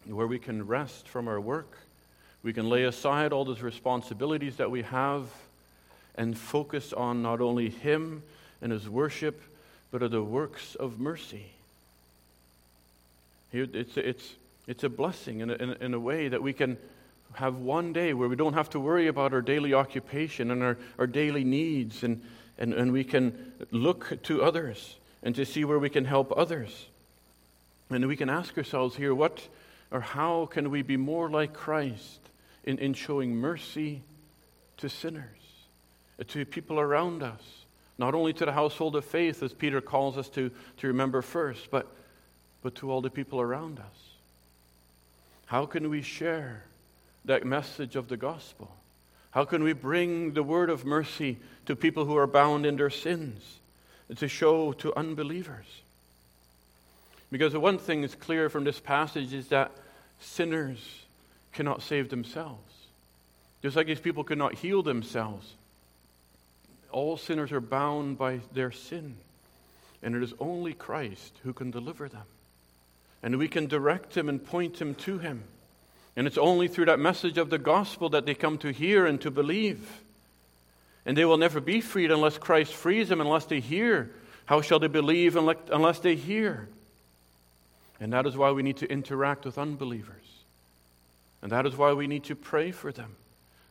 where 0.07 0.25
we 0.25 0.39
can 0.39 0.65
rest 0.65 1.07
from 1.07 1.27
our 1.27 1.39
work. 1.39 1.77
We 2.41 2.51
can 2.51 2.67
lay 2.67 2.85
aside 2.85 3.31
all 3.31 3.45
those 3.45 3.61
responsibilities 3.61 4.55
that 4.55 4.71
we 4.71 4.81
have 4.81 5.25
and 6.15 6.35
focus 6.35 6.93
on 6.93 7.21
not 7.21 7.41
only 7.41 7.69
Him 7.69 8.23
and 8.59 8.71
His 8.71 8.89
worship, 8.89 9.39
but 9.91 10.01
of 10.01 10.09
the 10.09 10.23
works 10.23 10.73
of 10.73 10.99
mercy. 10.99 11.51
It's, 13.53 13.97
it's, 13.97 14.33
it's 14.65 14.83
a 14.83 14.89
blessing 14.89 15.41
in, 15.41 15.51
a, 15.51 15.53
in 15.53 15.93
a 15.93 15.99
way 15.99 16.27
that 16.27 16.41
we 16.41 16.53
can 16.53 16.77
have 17.33 17.57
one 17.57 17.93
day 17.93 18.15
where 18.15 18.27
we 18.27 18.35
don't 18.35 18.53
have 18.53 18.71
to 18.71 18.79
worry 18.79 19.05
about 19.05 19.31
our 19.31 19.41
daily 19.41 19.75
occupation 19.75 20.49
and 20.49 20.63
our, 20.63 20.77
our 20.97 21.07
daily 21.07 21.43
needs 21.43 22.03
and 22.03 22.19
and, 22.61 22.75
and 22.75 22.91
we 22.91 23.03
can 23.03 23.53
look 23.71 24.21
to 24.21 24.43
others 24.43 24.95
and 25.23 25.33
to 25.33 25.45
see 25.45 25.65
where 25.65 25.79
we 25.79 25.89
can 25.89 26.05
help 26.05 26.31
others. 26.37 26.85
And 27.89 28.07
we 28.07 28.15
can 28.15 28.29
ask 28.29 28.55
ourselves 28.55 28.95
here, 28.95 29.15
what 29.15 29.41
or 29.89 29.99
how 29.99 30.45
can 30.45 30.69
we 30.69 30.83
be 30.83 30.95
more 30.95 31.27
like 31.27 31.53
Christ 31.53 32.19
in, 32.63 32.77
in 32.77 32.93
showing 32.93 33.35
mercy 33.35 34.03
to 34.77 34.89
sinners, 34.89 35.25
to 36.27 36.45
people 36.45 36.79
around 36.79 37.23
us, 37.23 37.41
not 37.97 38.13
only 38.13 38.31
to 38.33 38.45
the 38.45 38.51
household 38.51 38.95
of 38.95 39.05
faith, 39.05 39.41
as 39.41 39.53
Peter 39.53 39.81
calls 39.81 40.15
us 40.15 40.29
to, 40.29 40.51
to 40.77 40.87
remember 40.87 41.23
first, 41.23 41.71
but, 41.71 41.87
but 42.61 42.75
to 42.75 42.91
all 42.91 43.01
the 43.01 43.09
people 43.09 43.41
around 43.41 43.79
us? 43.79 43.85
How 45.47 45.65
can 45.65 45.89
we 45.89 46.03
share 46.03 46.63
that 47.25 47.43
message 47.43 47.95
of 47.95 48.07
the 48.07 48.17
gospel? 48.17 48.71
How 49.31 49.45
can 49.45 49.63
we 49.63 49.73
bring 49.73 50.33
the 50.33 50.43
word 50.43 50.69
of 50.69 50.85
mercy 50.85 51.37
to 51.65 51.75
people 51.75 52.05
who 52.05 52.17
are 52.17 52.27
bound 52.27 52.65
in 52.65 52.75
their 52.75 52.89
sins, 52.89 53.59
to 54.15 54.27
show 54.27 54.73
to 54.73 54.95
unbelievers? 54.95 55.65
Because 57.31 57.53
the 57.53 57.59
one 57.59 57.77
thing 57.77 58.01
that's 58.01 58.15
clear 58.15 58.49
from 58.49 58.65
this 58.65 58.79
passage 58.79 59.33
is 59.33 59.47
that 59.47 59.71
sinners 60.19 61.05
cannot 61.53 61.81
save 61.81 62.09
themselves. 62.09 62.71
Just 63.61 63.75
like 63.75 63.87
these 63.87 64.01
people 64.01 64.23
could 64.23 64.37
not 64.37 64.55
heal 64.55 64.83
themselves, 64.83 65.53
all 66.91 67.15
sinners 67.15 67.51
are 67.51 67.61
bound 67.61 68.17
by 68.17 68.41
their 68.53 68.71
sin. 68.71 69.15
And 70.03 70.15
it 70.15 70.23
is 70.23 70.33
only 70.39 70.73
Christ 70.73 71.33
who 71.43 71.53
can 71.53 71.71
deliver 71.71 72.09
them. 72.09 72.25
And 73.23 73.37
we 73.37 73.47
can 73.47 73.67
direct 73.67 74.13
them 74.13 74.27
and 74.27 74.43
point 74.43 74.79
them 74.79 74.95
to 74.95 75.19
Him. 75.19 75.43
And 76.15 76.27
it's 76.27 76.37
only 76.37 76.67
through 76.67 76.85
that 76.85 76.99
message 76.99 77.37
of 77.37 77.49
the 77.49 77.57
gospel 77.57 78.09
that 78.09 78.25
they 78.25 78.33
come 78.33 78.57
to 78.59 78.71
hear 78.71 79.05
and 79.05 79.19
to 79.21 79.31
believe. 79.31 80.03
And 81.05 81.17
they 81.17 81.25
will 81.25 81.37
never 81.37 81.61
be 81.61 81.81
freed 81.81 82.11
unless 82.11 82.37
Christ 82.37 82.73
frees 82.73 83.09
them, 83.09 83.21
unless 83.21 83.45
they 83.45 83.59
hear. 83.59 84.11
How 84.45 84.61
shall 84.61 84.79
they 84.79 84.87
believe 84.87 85.35
unless 85.35 85.99
they 85.99 86.15
hear? 86.15 86.67
And 87.99 88.13
that 88.13 88.25
is 88.25 88.35
why 88.35 88.51
we 88.51 88.63
need 88.63 88.77
to 88.77 88.91
interact 88.91 89.45
with 89.45 89.57
unbelievers. 89.57 90.15
And 91.41 91.51
that 91.51 91.65
is 91.65 91.75
why 91.75 91.93
we 91.93 92.07
need 92.07 92.25
to 92.25 92.35
pray 92.35 92.71
for 92.71 92.91
them. 92.91 93.15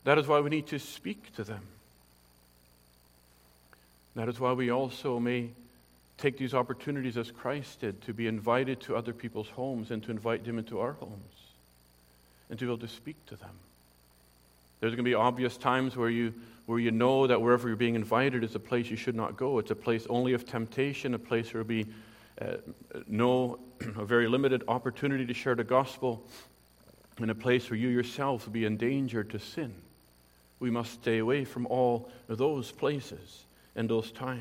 That 0.04 0.18
is 0.18 0.26
why 0.26 0.40
we 0.40 0.50
need 0.50 0.68
to 0.68 0.78
speak 0.78 1.34
to 1.36 1.44
them. 1.44 1.62
That 4.16 4.28
is 4.28 4.40
why 4.40 4.52
we 4.52 4.70
also 4.70 5.20
may 5.20 5.50
take 6.16 6.38
these 6.38 6.54
opportunities 6.54 7.16
as 7.16 7.30
Christ 7.30 7.80
did 7.80 8.00
to 8.02 8.14
be 8.14 8.26
invited 8.26 8.80
to 8.82 8.96
other 8.96 9.12
people's 9.12 9.48
homes 9.48 9.90
and 9.90 10.02
to 10.04 10.10
invite 10.10 10.44
them 10.44 10.58
into 10.58 10.80
our 10.80 10.92
homes 10.92 11.49
and 12.50 12.58
to 12.58 12.64
be 12.64 12.70
able 12.70 12.86
to 12.86 12.92
speak 12.92 13.16
to 13.26 13.36
them. 13.36 13.50
There's 14.80 14.92
going 14.92 15.04
to 15.04 15.10
be 15.10 15.14
obvious 15.14 15.56
times 15.56 15.96
where 15.96 16.10
you, 16.10 16.34
where 16.66 16.78
you 16.78 16.90
know 16.90 17.26
that 17.26 17.40
wherever 17.40 17.68
you're 17.68 17.76
being 17.76 17.94
invited 17.94 18.42
is 18.42 18.54
a 18.54 18.60
place 18.60 18.90
you 18.90 18.96
should 18.96 19.14
not 19.14 19.36
go. 19.36 19.58
It's 19.58 19.70
a 19.70 19.76
place 19.76 20.06
only 20.08 20.32
of 20.32 20.46
temptation, 20.46 21.14
a 21.14 21.18
place 21.18 21.52
where 21.54 21.62
there 21.62 21.76
will 21.76 21.84
be 21.84 21.86
uh, 22.40 22.56
no, 23.06 23.58
a 23.80 24.04
very 24.04 24.26
limited 24.26 24.64
opportunity 24.68 25.26
to 25.26 25.34
share 25.34 25.54
the 25.54 25.64
gospel, 25.64 26.22
and 27.18 27.30
a 27.30 27.34
place 27.34 27.68
where 27.68 27.78
you 27.78 27.88
yourself 27.88 28.46
will 28.46 28.52
be 28.52 28.64
endangered 28.64 29.30
to 29.30 29.38
sin. 29.38 29.74
We 30.58 30.70
must 30.70 30.94
stay 30.94 31.18
away 31.18 31.44
from 31.44 31.66
all 31.66 32.10
those 32.28 32.70
places 32.72 33.44
and 33.76 33.88
those 33.88 34.10
times. 34.10 34.40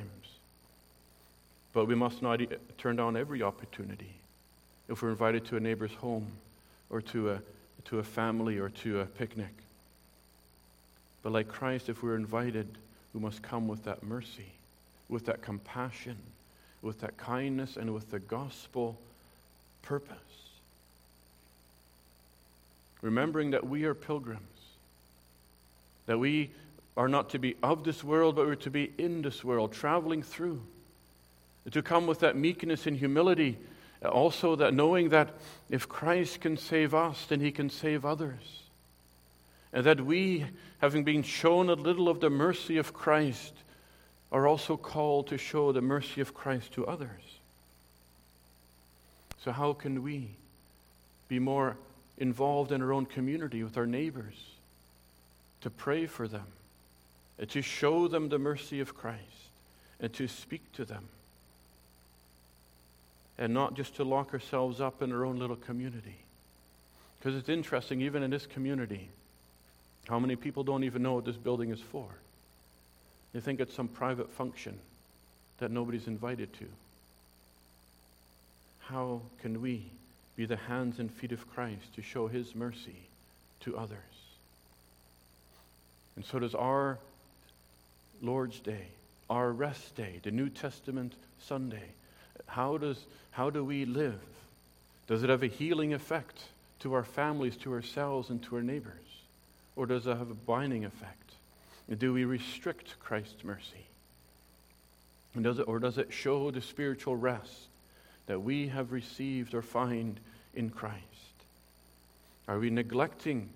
But 1.73 1.85
we 1.85 1.95
must 1.95 2.21
not 2.21 2.41
turn 2.77 2.95
down 2.95 3.17
every 3.17 3.43
opportunity. 3.43 4.13
If 4.87 5.01
we're 5.01 5.11
invited 5.11 5.45
to 5.47 5.57
a 5.57 5.59
neighbor's 5.59 5.93
home 5.93 6.27
or 6.89 7.01
to 7.01 7.31
a 7.31 7.41
to 7.85 7.99
a 7.99 8.03
family 8.03 8.57
or 8.57 8.69
to 8.69 9.01
a 9.01 9.05
picnic. 9.05 9.53
But 11.23 11.31
like 11.31 11.47
Christ, 11.47 11.89
if 11.89 12.01
we're 12.01 12.15
invited, 12.15 12.67
we 13.13 13.19
must 13.19 13.41
come 13.41 13.67
with 13.67 13.83
that 13.85 14.03
mercy, 14.03 14.51
with 15.09 15.25
that 15.25 15.41
compassion, 15.41 16.17
with 16.81 17.01
that 17.01 17.17
kindness, 17.17 17.77
and 17.77 17.93
with 17.93 18.09
the 18.11 18.19
gospel 18.19 18.97
purpose. 19.81 20.15
Remembering 23.01 23.51
that 23.51 23.67
we 23.67 23.85
are 23.85 23.93
pilgrims, 23.93 24.41
that 26.05 26.17
we 26.17 26.51
are 26.97 27.07
not 27.07 27.29
to 27.31 27.39
be 27.39 27.55
of 27.63 27.83
this 27.83 28.03
world, 28.03 28.35
but 28.35 28.45
we're 28.45 28.55
to 28.55 28.69
be 28.69 28.91
in 28.97 29.21
this 29.21 29.43
world, 29.43 29.71
traveling 29.71 30.21
through. 30.21 30.61
To 31.71 31.81
come 31.81 32.07
with 32.07 32.19
that 32.21 32.35
meekness 32.35 32.87
and 32.87 32.97
humility 32.97 33.57
Also, 34.05 34.55
that 34.55 34.73
knowing 34.73 35.09
that 35.09 35.33
if 35.69 35.89
Christ 35.89 36.41
can 36.41 36.55
save 36.55 36.93
us, 36.93 37.25
then 37.25 37.41
he 37.41 37.51
can 37.51 37.69
save 37.69 38.05
others. 38.05 38.63
And 39.73 39.85
that 39.85 40.01
we, 40.01 40.45
having 40.79 41.03
been 41.03 41.21
shown 41.21 41.69
a 41.69 41.73
little 41.73 42.07
of 42.07 42.21
the 42.21 42.29
mercy 42.29 42.77
of 42.77 42.93
Christ, 42.93 43.53
are 44.31 44.47
also 44.47 44.77
called 44.77 45.27
to 45.27 45.37
show 45.37 45.71
the 45.71 45.81
mercy 45.81 46.21
of 46.21 46.33
Christ 46.33 46.71
to 46.73 46.87
others. 46.87 47.21
So, 49.43 49.51
how 49.51 49.73
can 49.73 50.03
we 50.03 50.29
be 51.27 51.39
more 51.39 51.75
involved 52.17 52.71
in 52.71 52.81
our 52.81 52.93
own 52.93 53.05
community 53.05 53.63
with 53.63 53.77
our 53.77 53.85
neighbors, 53.85 54.35
to 55.61 55.69
pray 55.69 56.05
for 56.05 56.27
them, 56.27 56.47
and 57.37 57.49
to 57.49 57.61
show 57.61 58.07
them 58.07 58.29
the 58.29 58.39
mercy 58.39 58.79
of 58.79 58.95
Christ, 58.95 59.21
and 59.99 60.13
to 60.13 60.27
speak 60.27 60.71
to 60.73 60.85
them? 60.85 61.07
And 63.39 63.53
not 63.53 63.73
just 63.73 63.95
to 63.95 64.03
lock 64.03 64.33
ourselves 64.33 64.79
up 64.79 65.01
in 65.01 65.11
our 65.11 65.25
own 65.25 65.39
little 65.39 65.55
community. 65.55 66.17
Because 67.17 67.35
it's 67.35 67.49
interesting, 67.49 68.01
even 68.01 68.21
in 68.21 68.29
this 68.29 68.45
community, 68.45 69.09
how 70.07 70.19
many 70.19 70.35
people 70.35 70.63
don't 70.63 70.83
even 70.83 71.01
know 71.01 71.13
what 71.13 71.25
this 71.25 71.37
building 71.37 71.71
is 71.71 71.79
for? 71.79 72.05
They 73.33 73.39
think 73.39 73.59
it's 73.59 73.73
some 73.73 73.87
private 73.87 74.29
function 74.31 74.77
that 75.59 75.71
nobody's 75.71 76.07
invited 76.07 76.53
to. 76.53 76.65
How 78.81 79.21
can 79.41 79.61
we 79.61 79.83
be 80.35 80.45
the 80.45 80.57
hands 80.57 80.99
and 80.99 81.11
feet 81.11 81.31
of 81.31 81.49
Christ 81.53 81.95
to 81.95 82.01
show 82.01 82.27
his 82.27 82.55
mercy 82.55 83.07
to 83.61 83.77
others? 83.77 83.97
And 86.15 86.25
so 86.25 86.39
does 86.39 86.55
our 86.55 86.97
Lord's 88.21 88.59
Day, 88.59 88.87
our 89.29 89.51
rest 89.51 89.95
day, 89.95 90.19
the 90.23 90.31
New 90.31 90.49
Testament 90.49 91.13
Sunday. 91.45 91.91
How, 92.49 92.77
does, 92.77 92.97
how 93.31 93.49
do 93.49 93.63
we 93.63 93.85
live? 93.85 94.19
Does 95.07 95.23
it 95.23 95.29
have 95.29 95.43
a 95.43 95.47
healing 95.47 95.93
effect 95.93 96.39
to 96.79 96.93
our 96.93 97.03
families, 97.03 97.55
to 97.57 97.73
ourselves, 97.73 98.29
and 98.29 98.41
to 98.43 98.55
our 98.57 98.61
neighbors? 98.61 98.93
Or 99.75 99.85
does 99.85 100.07
it 100.07 100.17
have 100.17 100.29
a 100.29 100.35
binding 100.35 100.85
effect? 100.85 101.15
Do 101.97 102.13
we 102.13 102.25
restrict 102.25 102.99
Christ's 102.99 103.43
mercy? 103.43 103.85
And 105.35 105.43
does 105.43 105.59
it, 105.59 105.67
or 105.67 105.79
does 105.79 105.97
it 105.97 106.11
show 106.11 106.51
the 106.51 106.61
spiritual 106.61 107.15
rest 107.15 107.67
that 108.27 108.41
we 108.41 108.67
have 108.67 108.91
received 108.91 109.53
or 109.53 109.61
find 109.61 110.19
in 110.53 110.69
Christ? 110.69 111.03
Are 112.47 112.59
we 112.59 112.69
neglecting 112.69 113.49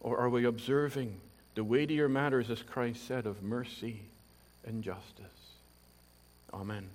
or 0.00 0.18
are 0.18 0.28
we 0.28 0.44
observing 0.44 1.16
the 1.54 1.64
weightier 1.64 2.08
matters, 2.08 2.50
as 2.50 2.62
Christ 2.62 3.06
said, 3.06 3.26
of 3.26 3.42
mercy 3.42 4.00
and 4.66 4.82
justice? 4.82 5.24
Amen. 6.52 6.86